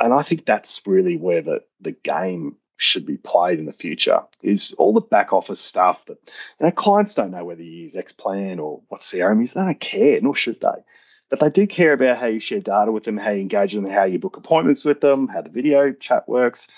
and 0.00 0.12
I 0.12 0.22
think 0.22 0.46
that's 0.46 0.80
really 0.86 1.16
where 1.16 1.42
the, 1.42 1.62
the 1.80 1.92
game 1.92 2.56
should 2.76 3.04
be 3.04 3.18
played 3.18 3.58
in 3.58 3.66
the 3.66 3.72
future 3.72 4.22
is 4.42 4.72
all 4.78 4.94
the 4.94 5.00
back 5.00 5.34
office 5.34 5.60
stuff 5.60 6.06
that 6.06 6.16
you 6.58 6.66
know 6.66 6.72
clients 6.72 7.14
don't 7.14 7.30
know 7.30 7.44
whether 7.44 7.62
you 7.62 7.82
use 7.82 7.94
Xplan 7.94 8.58
or 8.58 8.80
what 8.88 9.02
CRM 9.02 9.44
is. 9.44 9.52
They 9.52 9.60
don't 9.60 9.80
care, 9.80 10.20
nor 10.20 10.34
should 10.34 10.60
they. 10.60 10.82
But 11.28 11.40
they 11.40 11.50
do 11.50 11.66
care 11.66 11.92
about 11.92 12.16
how 12.16 12.26
you 12.26 12.40
share 12.40 12.60
data 12.60 12.90
with 12.90 13.04
them, 13.04 13.16
how 13.16 13.30
you 13.30 13.42
engage 13.42 13.74
them, 13.74 13.84
how 13.84 14.04
you 14.04 14.18
book 14.18 14.36
appointments 14.36 14.84
with 14.84 15.00
them, 15.00 15.28
how 15.28 15.42
the 15.42 15.50
video 15.50 15.92
chat 15.92 16.28
works 16.28 16.68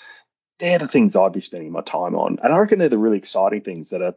they're 0.63 0.79
the 0.79 0.87
things 0.87 1.17
I'd 1.17 1.33
be 1.33 1.41
spending 1.41 1.73
my 1.73 1.81
time 1.81 2.15
on. 2.15 2.39
And 2.41 2.53
I 2.53 2.59
reckon 2.59 2.79
they're 2.79 2.89
the 2.89 2.97
really 2.97 3.19
exciting 3.19 3.63
things 3.63 3.91
that 3.91 4.01
are, 4.01 4.15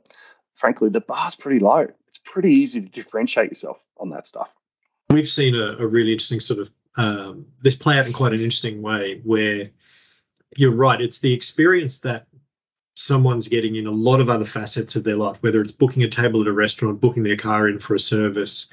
frankly, 0.54 0.90
the 0.90 1.02
bar's 1.02 1.36
pretty 1.36 1.60
low. 1.60 1.88
It's 2.08 2.20
pretty 2.24 2.52
easy 2.52 2.82
to 2.82 2.88
differentiate 2.88 3.50
yourself 3.50 3.84
on 3.98 4.12
that 4.12 4.28
stuff. 4.28 4.50
We've 5.10 5.28
seen 5.28 5.56
a, 5.56 5.76
a 5.80 5.88
really 5.88 6.12
interesting 6.12 6.40
sort 6.40 6.60
of 6.60 6.72
um, 6.98 7.48
this 7.64 7.74
play 7.74 7.98
out 7.98 8.06
in 8.06 8.14
quite 8.14 8.34
an 8.34 8.42
interesting 8.42 8.84
way 8.84 9.22
where 9.24 9.72
you're 10.56 10.76
right. 10.76 11.02
It's 11.02 11.20
the 11.20 11.34
experience 11.34 12.02
that 12.02 12.28
someone's 12.94 13.48
getting 13.48 13.76
in 13.76 13.88
a 13.88 13.92
lot 13.92 14.22
of 14.22 14.30
other 14.30 14.46
facets 14.46 14.96
of 14.96 15.04
their 15.04 15.18
life, 15.18 15.42
whether 15.42 15.60
it's 15.62 15.72
booking 15.72 16.04
a 16.04 16.08
table 16.08 16.42
at 16.42 16.48
a 16.48 16.54
restaurant, 16.54 17.02
booking 17.02 17.24
their 17.24 17.36
car 17.36 17.68
in 17.68 17.80
for 17.80 17.96
a 17.96 18.00
service. 18.00 18.68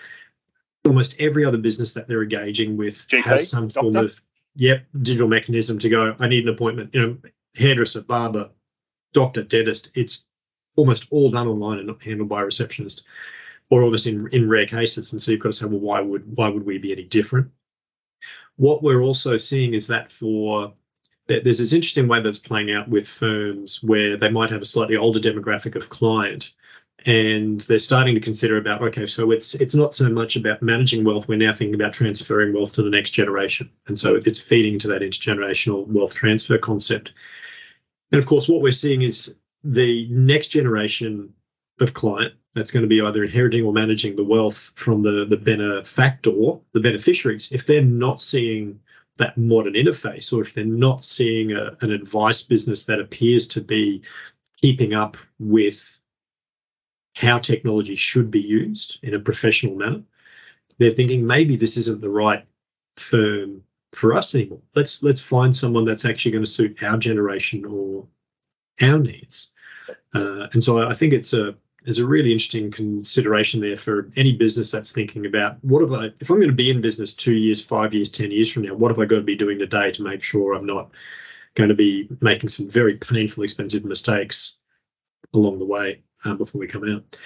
Almost 0.86 1.18
every 1.18 1.46
other 1.46 1.58
business 1.58 1.94
that 1.94 2.06
they're 2.06 2.22
engaging 2.22 2.76
with 2.76 3.08
GP, 3.08 3.22
has 3.22 3.50
some 3.50 3.68
doctor. 3.68 3.80
form 3.80 3.96
of 3.96 4.20
yep 4.56 4.84
digital 5.00 5.28
mechanism 5.28 5.78
to 5.78 5.88
go. 5.88 6.14
I 6.18 6.28
need 6.28 6.46
an 6.46 6.52
appointment. 6.52 6.90
You 6.92 7.00
know, 7.00 7.16
hairdresser, 7.56 8.02
barber, 8.02 8.50
doctor, 9.12 9.42
dentist. 9.42 9.90
It's 9.94 10.26
almost 10.76 11.06
all 11.10 11.30
done 11.30 11.48
online 11.48 11.78
and 11.78 11.86
not 11.86 12.02
handled 12.02 12.28
by 12.28 12.42
a 12.42 12.44
receptionist, 12.46 13.04
or 13.70 13.82
almost 13.82 14.06
in 14.06 14.28
in 14.28 14.48
rare 14.48 14.66
cases. 14.66 15.12
And 15.12 15.20
so 15.20 15.32
you've 15.32 15.40
got 15.40 15.50
to 15.50 15.52
say, 15.52 15.66
well, 15.66 15.80
why 15.80 16.00
would 16.00 16.36
why 16.36 16.48
would 16.48 16.64
we 16.64 16.78
be 16.78 16.92
any 16.92 17.04
different? 17.04 17.50
What 18.56 18.82
we're 18.82 19.02
also 19.02 19.36
seeing 19.36 19.74
is 19.74 19.86
that 19.88 20.12
for 20.12 20.74
there's 21.26 21.58
this 21.58 21.72
interesting 21.72 22.08
way 22.08 22.20
that's 22.20 22.38
playing 22.38 22.72
out 22.72 22.88
with 22.88 23.08
firms 23.08 23.82
where 23.82 24.16
they 24.16 24.28
might 24.28 24.50
have 24.50 24.62
a 24.62 24.66
slightly 24.66 24.96
older 24.96 25.20
demographic 25.20 25.76
of 25.76 25.88
client 25.88 26.52
and 27.06 27.62
they're 27.62 27.78
starting 27.78 28.14
to 28.14 28.20
consider 28.20 28.56
about 28.56 28.82
okay 28.82 29.06
so 29.06 29.30
it's 29.30 29.54
it's 29.56 29.74
not 29.74 29.94
so 29.94 30.08
much 30.08 30.36
about 30.36 30.62
managing 30.62 31.04
wealth 31.04 31.28
we're 31.28 31.38
now 31.38 31.52
thinking 31.52 31.74
about 31.74 31.92
transferring 31.92 32.52
wealth 32.52 32.72
to 32.72 32.82
the 32.82 32.90
next 32.90 33.10
generation 33.12 33.70
and 33.86 33.98
so 33.98 34.20
it's 34.24 34.40
feeding 34.40 34.74
into 34.74 34.88
that 34.88 35.02
intergenerational 35.02 35.86
wealth 35.88 36.14
transfer 36.14 36.58
concept 36.58 37.12
and 38.12 38.18
of 38.18 38.26
course, 38.26 38.48
what 38.48 38.60
we're 38.60 38.72
seeing 38.72 39.02
is 39.02 39.36
the 39.64 40.06
next 40.10 40.48
generation 40.48 41.32
of 41.80 41.94
client 41.94 42.34
that's 42.54 42.70
going 42.70 42.82
to 42.82 42.88
be 42.88 43.00
either 43.00 43.24
inheriting 43.24 43.64
or 43.64 43.72
managing 43.72 44.14
the 44.16 44.24
wealth 44.24 44.72
from 44.74 45.02
the, 45.02 45.24
the 45.24 45.36
benefactor, 45.36 46.30
the 46.72 46.80
beneficiaries, 46.80 47.50
if 47.50 47.66
they're 47.66 47.82
not 47.82 48.20
seeing 48.20 48.78
that 49.16 49.36
modern 49.38 49.74
interface 49.74 50.32
or 50.32 50.42
if 50.42 50.52
they're 50.52 50.64
not 50.64 51.02
seeing 51.02 51.52
a, 51.52 51.76
an 51.80 51.90
advice 51.90 52.42
business 52.42 52.84
that 52.84 53.00
appears 53.00 53.46
to 53.46 53.60
be 53.60 54.02
keeping 54.60 54.94
up 54.94 55.16
with 55.38 56.00
how 57.16 57.38
technology 57.38 57.94
should 57.94 58.30
be 58.30 58.40
used 58.40 58.98
in 59.02 59.14
a 59.14 59.20
professional 59.20 59.74
manner, 59.74 60.02
they're 60.78 60.92
thinking 60.92 61.26
maybe 61.26 61.56
this 61.56 61.76
isn't 61.76 62.00
the 62.00 62.08
right 62.08 62.44
firm 62.96 63.62
for 64.02 64.12
us 64.12 64.34
anymore. 64.34 64.60
Let's 64.74 65.00
let's 65.04 65.22
find 65.22 65.54
someone 65.54 65.84
that's 65.84 66.04
actually 66.04 66.32
going 66.32 66.44
to 66.44 66.50
suit 66.50 66.82
our 66.82 66.98
generation 66.98 67.64
or 67.64 68.04
our 68.80 68.98
needs. 68.98 69.52
Uh, 70.12 70.48
and 70.52 70.62
so 70.62 70.88
I 70.88 70.92
think 70.92 71.12
it's 71.12 71.32
a 71.32 71.54
there's 71.84 72.00
a 72.00 72.06
really 72.06 72.32
interesting 72.32 72.72
consideration 72.72 73.60
there 73.60 73.76
for 73.76 74.10
any 74.16 74.32
business 74.32 74.72
that's 74.72 74.90
thinking 74.90 75.24
about 75.24 75.56
what 75.62 75.82
have 75.82 75.92
I 75.92 76.06
if 76.20 76.30
I'm 76.30 76.40
going 76.40 76.50
to 76.50 76.64
be 76.64 76.70
in 76.70 76.80
business 76.80 77.14
two 77.14 77.36
years, 77.36 77.64
five 77.64 77.94
years, 77.94 78.10
ten 78.10 78.32
years 78.32 78.50
from 78.52 78.64
now, 78.64 78.74
what 78.74 78.90
have 78.90 78.98
I 78.98 79.04
got 79.04 79.18
to 79.18 79.22
be 79.22 79.36
doing 79.36 79.60
today 79.60 79.92
to 79.92 80.02
make 80.02 80.24
sure 80.24 80.52
I'm 80.52 80.66
not 80.66 80.90
going 81.54 81.68
to 81.68 81.74
be 81.74 82.08
making 82.20 82.48
some 82.48 82.68
very 82.68 82.96
painful, 82.96 83.44
expensive 83.44 83.84
mistakes 83.84 84.58
along 85.32 85.60
the 85.60 85.64
way 85.64 86.02
uh, 86.24 86.34
before 86.34 86.58
we 86.58 86.66
come 86.66 86.88
out. 86.92 87.18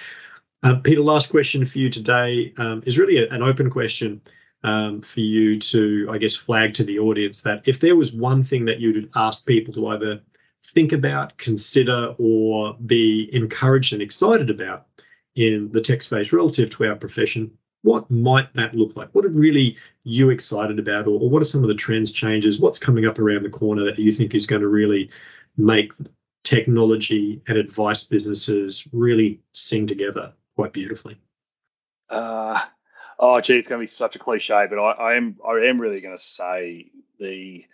Uh, 0.61 0.75
Peter, 0.75 1.01
last 1.01 1.31
question 1.31 1.65
for 1.65 1.79
you 1.79 1.89
today 1.89 2.53
um, 2.57 2.83
is 2.85 2.99
really 2.99 3.17
a, 3.17 3.29
an 3.29 3.41
open 3.41 3.67
question 3.69 4.21
um, 4.63 5.01
for 5.01 5.21
you 5.21 5.59
to, 5.59 6.07
I 6.11 6.17
guess, 6.17 6.35
flag 6.35 6.73
to 6.75 6.83
the 6.83 6.99
audience 6.99 7.41
that 7.41 7.61
if 7.65 7.79
there 7.79 7.95
was 7.95 8.13
one 8.13 8.41
thing 8.41 8.65
that 8.65 8.79
you'd 8.79 9.09
ask 9.15 9.45
people 9.45 9.73
to 9.75 9.87
either 9.87 10.21
think 10.65 10.91
about, 10.91 11.37
consider, 11.37 12.15
or 12.17 12.75
be 12.85 13.29
encouraged 13.33 13.93
and 13.93 14.01
excited 14.01 14.49
about 14.49 14.87
in 15.35 15.71
the 15.71 15.81
tech 15.81 16.01
space 16.01 16.33
relative 16.33 16.69
to 16.71 16.85
our 16.85 16.95
profession, 16.95 17.51
what 17.83 18.09
might 18.09 18.53
that 18.53 18.75
look 18.75 18.95
like? 18.97 19.09
What 19.13 19.25
are 19.25 19.29
really 19.29 19.77
you 20.03 20.29
excited 20.29 20.79
about, 20.79 21.05
or, 21.05 21.21
or 21.21 21.29
what 21.29 21.41
are 21.41 21.45
some 21.45 21.61
of 21.61 21.69
the 21.69 21.75
trends, 21.75 22.11
changes? 22.11 22.59
What's 22.59 22.79
coming 22.79 23.05
up 23.05 23.19
around 23.19 23.43
the 23.43 23.49
corner 23.49 23.83
that 23.85 23.99
you 23.99 24.11
think 24.11 24.35
is 24.35 24.47
going 24.47 24.61
to 24.61 24.67
really 24.67 25.09
make 25.55 25.93
technology 26.43 27.41
and 27.47 27.57
advice 27.57 28.03
businesses 28.03 28.87
really 28.91 29.39
sing 29.51 29.85
together 29.87 30.33
quite 30.55 30.73
beautifully? 30.73 31.17
Uh, 32.09 32.59
Oh, 33.19 33.39
gee, 33.41 33.57
it's 33.57 33.67
going 33.67 33.79
to 33.79 33.83
be 33.83 33.89
such 33.89 34.15
a 34.15 34.19
cliche, 34.19 34.67
but 34.69 34.79
I, 34.79 34.91
I 34.91 35.15
am 35.15 35.37
I 35.45 35.53
am 35.65 35.81
really 35.81 36.01
going 36.01 36.15
to 36.15 36.23
say 36.23 36.91
the 37.19 37.65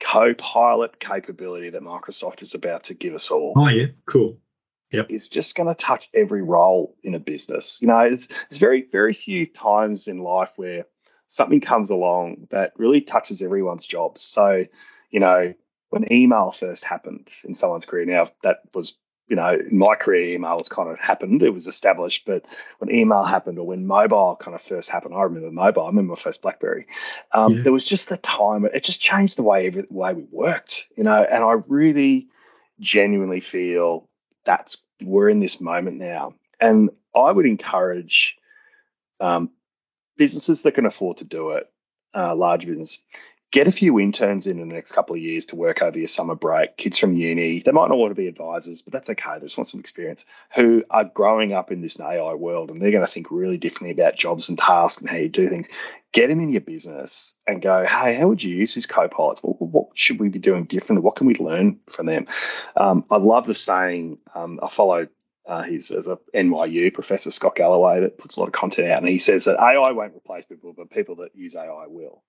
co-pilot 0.00 1.00
capability 1.00 1.70
that 1.70 1.82
Microsoft 1.82 2.42
is 2.42 2.54
about 2.54 2.84
to 2.84 2.94
give 2.94 3.14
us 3.14 3.30
all. 3.30 3.54
Oh 3.56 3.68
yeah, 3.68 3.86
cool. 4.06 4.38
Yep. 4.92 5.10
Is 5.10 5.28
just 5.28 5.54
going 5.54 5.68
to 5.68 5.74
touch 5.74 6.08
every 6.14 6.42
role 6.42 6.96
in 7.02 7.14
a 7.14 7.18
business. 7.18 7.80
You 7.82 7.88
know, 7.88 8.00
it's, 8.00 8.26
there's 8.26 8.58
very 8.58 8.86
very 8.90 9.12
few 9.12 9.46
times 9.46 10.08
in 10.08 10.18
life 10.18 10.50
where 10.56 10.86
something 11.28 11.60
comes 11.60 11.90
along 11.90 12.48
that 12.50 12.72
really 12.76 13.00
touches 13.00 13.42
everyone's 13.42 13.84
jobs. 13.86 14.22
So, 14.22 14.64
you 15.10 15.20
know, 15.20 15.52
when 15.90 16.10
email 16.12 16.52
first 16.52 16.84
happened 16.84 17.28
in 17.44 17.54
someone's 17.54 17.84
career, 17.84 18.06
now 18.06 18.28
that 18.42 18.60
was 18.74 18.98
you 19.28 19.36
know, 19.36 19.54
in 19.54 19.76
my 19.76 19.94
career, 19.94 20.34
email 20.34 20.56
was 20.56 20.68
kind 20.68 20.88
of 20.88 20.98
happened. 20.98 21.42
It 21.42 21.52
was 21.52 21.66
established, 21.66 22.24
but 22.24 22.44
when 22.78 22.90
email 22.94 23.24
happened 23.24 23.58
or 23.58 23.66
when 23.66 23.86
mobile 23.86 24.36
kind 24.40 24.54
of 24.54 24.62
first 24.62 24.88
happened, 24.88 25.14
I 25.14 25.22
remember 25.22 25.50
mobile. 25.50 25.84
I 25.84 25.88
remember 25.88 26.10
my 26.10 26.16
first 26.16 26.42
BlackBerry. 26.42 26.86
Um, 27.32 27.52
yeah. 27.52 27.62
There 27.62 27.72
was 27.72 27.86
just 27.86 28.08
the 28.08 28.16
time. 28.16 28.64
It 28.64 28.82
just 28.82 29.00
changed 29.00 29.36
the 29.36 29.42
way 29.42 29.66
every 29.66 29.84
way 29.90 30.14
we 30.14 30.24
worked, 30.30 30.88
you 30.96 31.04
know. 31.04 31.22
And 31.22 31.44
I 31.44 31.56
really, 31.66 32.28
genuinely 32.80 33.40
feel 33.40 34.08
that's 34.44 34.82
we're 35.02 35.28
in 35.28 35.40
this 35.40 35.60
moment 35.60 35.98
now. 35.98 36.34
And 36.60 36.90
I 37.14 37.30
would 37.32 37.46
encourage 37.46 38.36
um, 39.20 39.50
businesses 40.16 40.62
that 40.62 40.72
can 40.72 40.86
afford 40.86 41.18
to 41.18 41.24
do 41.24 41.50
it, 41.50 41.70
uh, 42.14 42.34
large 42.34 42.66
business, 42.66 43.02
get 43.50 43.66
a 43.66 43.72
few 43.72 43.98
interns 43.98 44.46
in, 44.46 44.58
in 44.58 44.68
the 44.68 44.74
next 44.74 44.92
couple 44.92 45.16
of 45.16 45.22
years 45.22 45.46
to 45.46 45.56
work 45.56 45.80
over 45.80 45.98
your 45.98 46.08
summer 46.08 46.34
break. 46.34 46.76
Kids 46.76 46.98
from 46.98 47.16
uni, 47.16 47.60
they 47.60 47.72
might 47.72 47.88
not 47.88 47.96
want 47.96 48.10
to 48.10 48.14
be 48.20 48.28
advisors, 48.28 48.82
but 48.82 48.92
that's 48.92 49.08
okay. 49.08 49.34
They 49.34 49.46
just 49.46 49.56
want 49.56 49.68
some 49.68 49.80
experience 49.80 50.26
who 50.54 50.84
are 50.90 51.04
growing 51.04 51.54
up 51.54 51.72
in 51.72 51.80
this 51.80 51.98
AI 51.98 52.34
world 52.34 52.70
and 52.70 52.80
they're 52.80 52.90
going 52.90 53.04
to 53.04 53.10
think 53.10 53.30
really 53.30 53.56
differently 53.56 53.90
about 53.90 54.16
jobs 54.18 54.48
and 54.48 54.58
tasks 54.58 55.00
and 55.00 55.08
how 55.10 55.16
you 55.16 55.30
do 55.30 55.48
things. 55.48 55.68
Get 56.12 56.28
them 56.28 56.40
in 56.40 56.50
your 56.50 56.60
business 56.60 57.34
and 57.46 57.62
go, 57.62 57.84
hey, 57.86 58.14
how 58.14 58.28
would 58.28 58.42
you 58.42 58.54
use 58.54 58.74
these 58.74 58.86
co-pilots? 58.86 59.42
What, 59.42 59.60
what 59.60 59.88
should 59.94 60.20
we 60.20 60.28
be 60.28 60.38
doing 60.38 60.64
differently? 60.64 61.02
What 61.02 61.16
can 61.16 61.26
we 61.26 61.34
learn 61.34 61.80
from 61.88 62.06
them? 62.06 62.26
Um, 62.76 63.04
I 63.10 63.16
love 63.16 63.46
the 63.46 63.54
saying, 63.54 64.18
um, 64.34 64.60
I 64.62 64.68
follow 64.68 65.08
uh, 65.46 65.62
he's 65.62 65.90
as 65.90 66.06
a 66.06 66.18
NYU 66.34 66.92
professor, 66.92 67.30
Scott 67.30 67.56
Galloway, 67.56 68.00
that 68.00 68.18
puts 68.18 68.36
a 68.36 68.40
lot 68.40 68.48
of 68.48 68.52
content 68.52 68.88
out, 68.90 68.98
and 68.98 69.08
he 69.08 69.18
says 69.18 69.46
that 69.46 69.58
AI 69.58 69.92
won't 69.92 70.14
replace 70.14 70.44
people, 70.44 70.74
but 70.76 70.90
people 70.90 71.16
that 71.16 71.34
use 71.34 71.56
AI 71.56 71.86
will. 71.86 72.22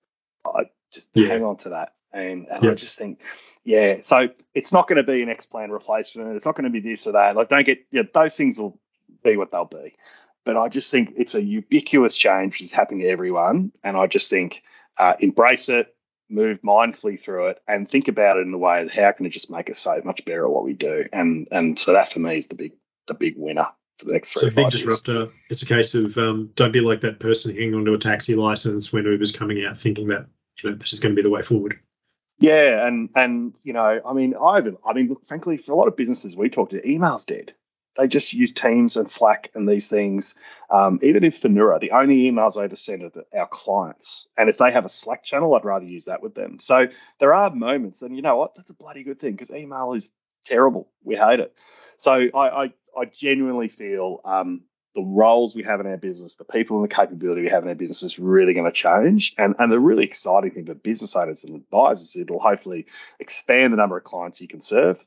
I 0.46 0.64
just 0.92 1.08
yeah. 1.14 1.28
hang 1.28 1.44
on 1.44 1.56
to 1.58 1.70
that. 1.70 1.94
And, 2.12 2.46
and 2.48 2.64
yeah. 2.64 2.70
I 2.70 2.74
just 2.74 2.98
think, 2.98 3.20
yeah, 3.64 3.98
so 4.02 4.28
it's 4.54 4.72
not 4.72 4.88
going 4.88 4.96
to 4.96 5.02
be 5.02 5.22
an 5.22 5.28
Xplan 5.28 5.70
replacement. 5.70 6.34
It's 6.34 6.46
not 6.46 6.56
going 6.56 6.64
to 6.64 6.70
be 6.70 6.80
this 6.80 7.06
or 7.06 7.12
that. 7.12 7.36
Like, 7.36 7.48
don't 7.48 7.66
get, 7.66 7.86
yeah, 7.90 8.02
those 8.12 8.36
things 8.36 8.58
will 8.58 8.78
be 9.22 9.36
what 9.36 9.52
they'll 9.52 9.64
be. 9.64 9.94
But 10.44 10.56
I 10.56 10.68
just 10.68 10.90
think 10.90 11.12
it's 11.16 11.34
a 11.34 11.42
ubiquitous 11.42 12.16
change 12.16 12.54
which 12.54 12.62
is 12.62 12.72
happening 12.72 13.00
to 13.00 13.08
everyone. 13.08 13.72
And 13.84 13.96
I 13.96 14.06
just 14.06 14.30
think 14.30 14.62
uh, 14.96 15.14
embrace 15.20 15.68
it, 15.68 15.94
move 16.30 16.62
mindfully 16.62 17.20
through 17.20 17.48
it, 17.48 17.62
and 17.68 17.88
think 17.88 18.08
about 18.08 18.38
it 18.38 18.40
in 18.40 18.50
the 18.50 18.58
way 18.58 18.82
of 18.82 18.90
how 18.90 19.12
can 19.12 19.26
it 19.26 19.30
just 19.30 19.50
make 19.50 19.68
us 19.68 19.78
so 19.78 20.00
much 20.04 20.24
better 20.24 20.46
at 20.46 20.50
what 20.50 20.64
we 20.64 20.72
do. 20.72 21.06
And 21.12 21.46
and 21.52 21.78
so 21.78 21.92
that 21.92 22.10
for 22.10 22.20
me 22.20 22.38
is 22.38 22.46
the 22.46 22.54
big 22.54 22.72
the 23.06 23.14
big 23.14 23.34
winner 23.36 23.66
for 23.98 24.06
the 24.06 24.12
next 24.14 24.32
three. 24.32 24.48
So 24.48 24.54
big 24.54 24.70
disruptor. 24.70 25.28
It's 25.50 25.62
a 25.62 25.66
case 25.66 25.94
of 25.94 26.16
um, 26.16 26.50
don't 26.54 26.72
be 26.72 26.80
like 26.80 27.02
that 27.02 27.20
person 27.20 27.54
hanging 27.54 27.74
onto 27.74 27.92
a 27.92 27.98
taxi 27.98 28.34
license 28.34 28.92
when 28.92 29.04
Uber's 29.04 29.36
coming 29.36 29.64
out, 29.64 29.78
thinking 29.78 30.06
that 30.08 30.26
you 30.62 30.70
know 30.70 30.76
this 30.76 30.92
is 30.92 31.00
going 31.00 31.14
to 31.14 31.16
be 31.16 31.22
the 31.22 31.30
way 31.30 31.42
forward. 31.42 31.78
Yeah, 32.38 32.86
and 32.86 33.10
and 33.14 33.56
you 33.62 33.72
know, 33.72 34.00
I 34.04 34.12
mean, 34.12 34.34
I've 34.34 34.76
I 34.86 34.92
mean, 34.94 35.08
look, 35.08 35.26
frankly, 35.26 35.56
for 35.56 35.72
a 35.72 35.76
lot 35.76 35.88
of 35.88 35.96
businesses 35.96 36.36
we 36.36 36.48
talk 36.48 36.70
to, 36.70 36.88
email's 36.88 37.24
dead. 37.24 37.52
They 37.96 38.08
just 38.08 38.32
use 38.32 38.52
Teams 38.52 38.96
and 38.96 39.10
Slack 39.10 39.50
and 39.54 39.68
these 39.68 39.90
things. 39.90 40.34
Um, 40.70 41.00
even 41.02 41.24
if 41.24 41.40
Finura, 41.40 41.80
the 41.80 41.90
only 41.90 42.30
emails 42.30 42.56
I 42.56 42.64
ever 42.64 42.76
send 42.76 43.02
are 43.02 43.12
our 43.36 43.48
clients, 43.48 44.28
and 44.38 44.48
if 44.48 44.56
they 44.56 44.72
have 44.72 44.86
a 44.86 44.90
Slack 44.90 45.22
channel, 45.22 45.54
I'd 45.54 45.64
rather 45.64 45.84
use 45.84 46.06
that 46.06 46.22
with 46.22 46.34
them. 46.34 46.58
So 46.60 46.86
there 47.18 47.34
are 47.34 47.50
moments, 47.50 48.00
and 48.00 48.16
you 48.16 48.22
know 48.22 48.36
what? 48.36 48.54
That's 48.54 48.70
a 48.70 48.74
bloody 48.74 49.02
good 49.02 49.20
thing 49.20 49.32
because 49.32 49.50
email 49.50 49.92
is 49.92 50.12
terrible. 50.46 50.88
We 51.04 51.16
hate 51.16 51.40
it. 51.40 51.54
So 51.98 52.12
I, 52.12 52.64
I 52.64 52.72
I 52.96 53.04
genuinely 53.04 53.68
feel 53.68 54.20
um, 54.24 54.62
the 54.94 55.02
roles 55.02 55.54
we 55.54 55.62
have 55.62 55.80
in 55.80 55.86
our 55.86 55.96
business, 55.96 56.36
the 56.36 56.44
people 56.44 56.76
and 56.76 56.90
the 56.90 56.94
capability 56.94 57.42
we 57.42 57.48
have 57.48 57.62
in 57.62 57.68
our 57.68 57.74
business 57.74 58.02
is 58.02 58.18
really 58.18 58.54
going 58.54 58.66
to 58.66 58.72
change. 58.72 59.34
And, 59.38 59.54
and 59.58 59.70
the 59.70 59.78
really 59.78 60.04
exciting 60.04 60.50
thing 60.50 60.66
for 60.66 60.74
business 60.74 61.14
owners 61.14 61.44
and 61.44 61.56
advisors, 61.56 62.16
it'll 62.16 62.40
hopefully 62.40 62.86
expand 63.20 63.72
the 63.72 63.76
number 63.76 63.96
of 63.96 64.04
clients 64.04 64.40
you 64.40 64.48
can 64.48 64.60
serve 64.60 65.04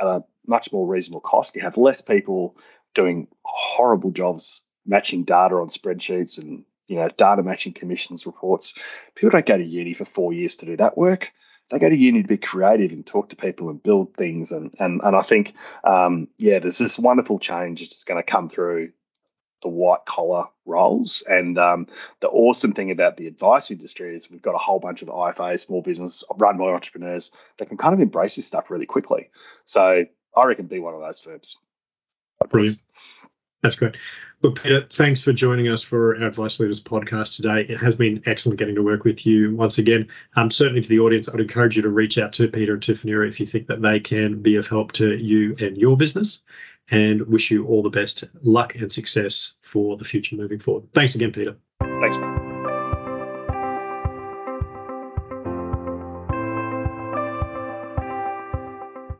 at 0.00 0.06
a 0.06 0.24
much 0.46 0.72
more 0.72 0.86
reasonable 0.86 1.20
cost. 1.20 1.56
You 1.56 1.62
have 1.62 1.76
less 1.76 2.00
people 2.00 2.56
doing 2.94 3.26
horrible 3.42 4.12
jobs 4.12 4.62
matching 4.86 5.24
data 5.24 5.56
on 5.56 5.68
spreadsheets 5.68 6.38
and 6.38 6.64
you 6.86 6.96
know 6.96 7.08
data 7.08 7.42
matching 7.42 7.72
commissions 7.72 8.24
reports. 8.24 8.74
People 9.14 9.30
don't 9.30 9.46
go 9.46 9.58
to 9.58 9.64
uni 9.64 9.94
for 9.94 10.04
four 10.04 10.32
years 10.32 10.56
to 10.56 10.66
do 10.66 10.76
that 10.76 10.96
work 10.96 11.32
they 11.70 11.78
go 11.78 11.88
to 11.88 11.96
uni 11.96 12.22
to 12.22 12.28
be 12.28 12.38
creative 12.38 12.92
and 12.92 13.06
talk 13.06 13.28
to 13.28 13.36
people 13.36 13.68
and 13.68 13.82
build 13.82 14.14
things. 14.14 14.52
And 14.52 14.74
and 14.78 15.00
and 15.04 15.14
I 15.14 15.22
think, 15.22 15.54
um, 15.84 16.28
yeah, 16.38 16.58
there's 16.58 16.78
this 16.78 16.98
wonderful 16.98 17.38
change 17.38 17.80
that's 17.80 18.04
going 18.04 18.18
to 18.18 18.30
come 18.30 18.48
through 18.48 18.92
the 19.62 19.68
white 19.68 20.04
collar 20.06 20.44
roles. 20.66 21.22
And 21.28 21.58
um, 21.58 21.86
the 22.20 22.28
awesome 22.28 22.72
thing 22.72 22.90
about 22.90 23.16
the 23.16 23.26
advice 23.26 23.70
industry 23.70 24.14
is 24.14 24.30
we've 24.30 24.42
got 24.42 24.54
a 24.54 24.58
whole 24.58 24.78
bunch 24.78 25.02
of 25.02 25.08
IFAs, 25.08 25.66
small 25.66 25.82
business 25.82 26.24
run 26.36 26.58
by 26.58 26.64
entrepreneurs 26.64 27.32
that 27.58 27.66
can 27.66 27.76
kind 27.76 27.94
of 27.94 28.00
embrace 28.00 28.36
this 28.36 28.46
stuff 28.46 28.70
really 28.70 28.86
quickly. 28.86 29.30
So 29.64 30.04
I 30.36 30.44
reckon 30.44 30.66
be 30.66 30.78
one 30.78 30.94
of 30.94 31.00
those 31.00 31.20
firms. 31.20 31.58
Brilliant. 32.50 32.80
That's 33.62 33.74
great. 33.74 33.96
Well, 34.40 34.52
Peter, 34.52 34.82
thanks 34.82 35.24
for 35.24 35.32
joining 35.32 35.66
us 35.66 35.82
for 35.82 36.16
our 36.16 36.28
Advice 36.28 36.60
Leaders 36.60 36.80
podcast 36.80 37.34
today. 37.34 37.62
It 37.62 37.80
has 37.80 37.96
been 37.96 38.22
excellent 38.24 38.60
getting 38.60 38.76
to 38.76 38.84
work 38.84 39.02
with 39.02 39.26
you 39.26 39.56
once 39.56 39.78
again. 39.78 40.06
Um, 40.36 40.48
certainly 40.48 40.80
to 40.80 40.88
the 40.88 41.00
audience, 41.00 41.28
I'd 41.28 41.40
encourage 41.40 41.74
you 41.74 41.82
to 41.82 41.88
reach 41.88 42.18
out 42.18 42.32
to 42.34 42.46
Peter 42.46 42.74
and 42.74 42.82
Tiffany 42.82 43.14
if 43.26 43.40
you 43.40 43.46
think 43.46 43.66
that 43.66 43.82
they 43.82 43.98
can 43.98 44.40
be 44.40 44.54
of 44.54 44.68
help 44.68 44.92
to 44.92 45.16
you 45.16 45.56
and 45.58 45.76
your 45.76 45.96
business 45.96 46.44
and 46.90 47.20
wish 47.22 47.50
you 47.50 47.66
all 47.66 47.82
the 47.82 47.90
best 47.90 48.24
luck 48.42 48.74
and 48.74 48.90
success 48.90 49.56
for 49.62 49.96
the 49.96 50.04
future 50.04 50.36
moving 50.36 50.58
forward. 50.58 50.84
Thanks 50.92 51.14
again, 51.14 51.32
Peter. 51.32 51.56
Thanks. 52.00 52.27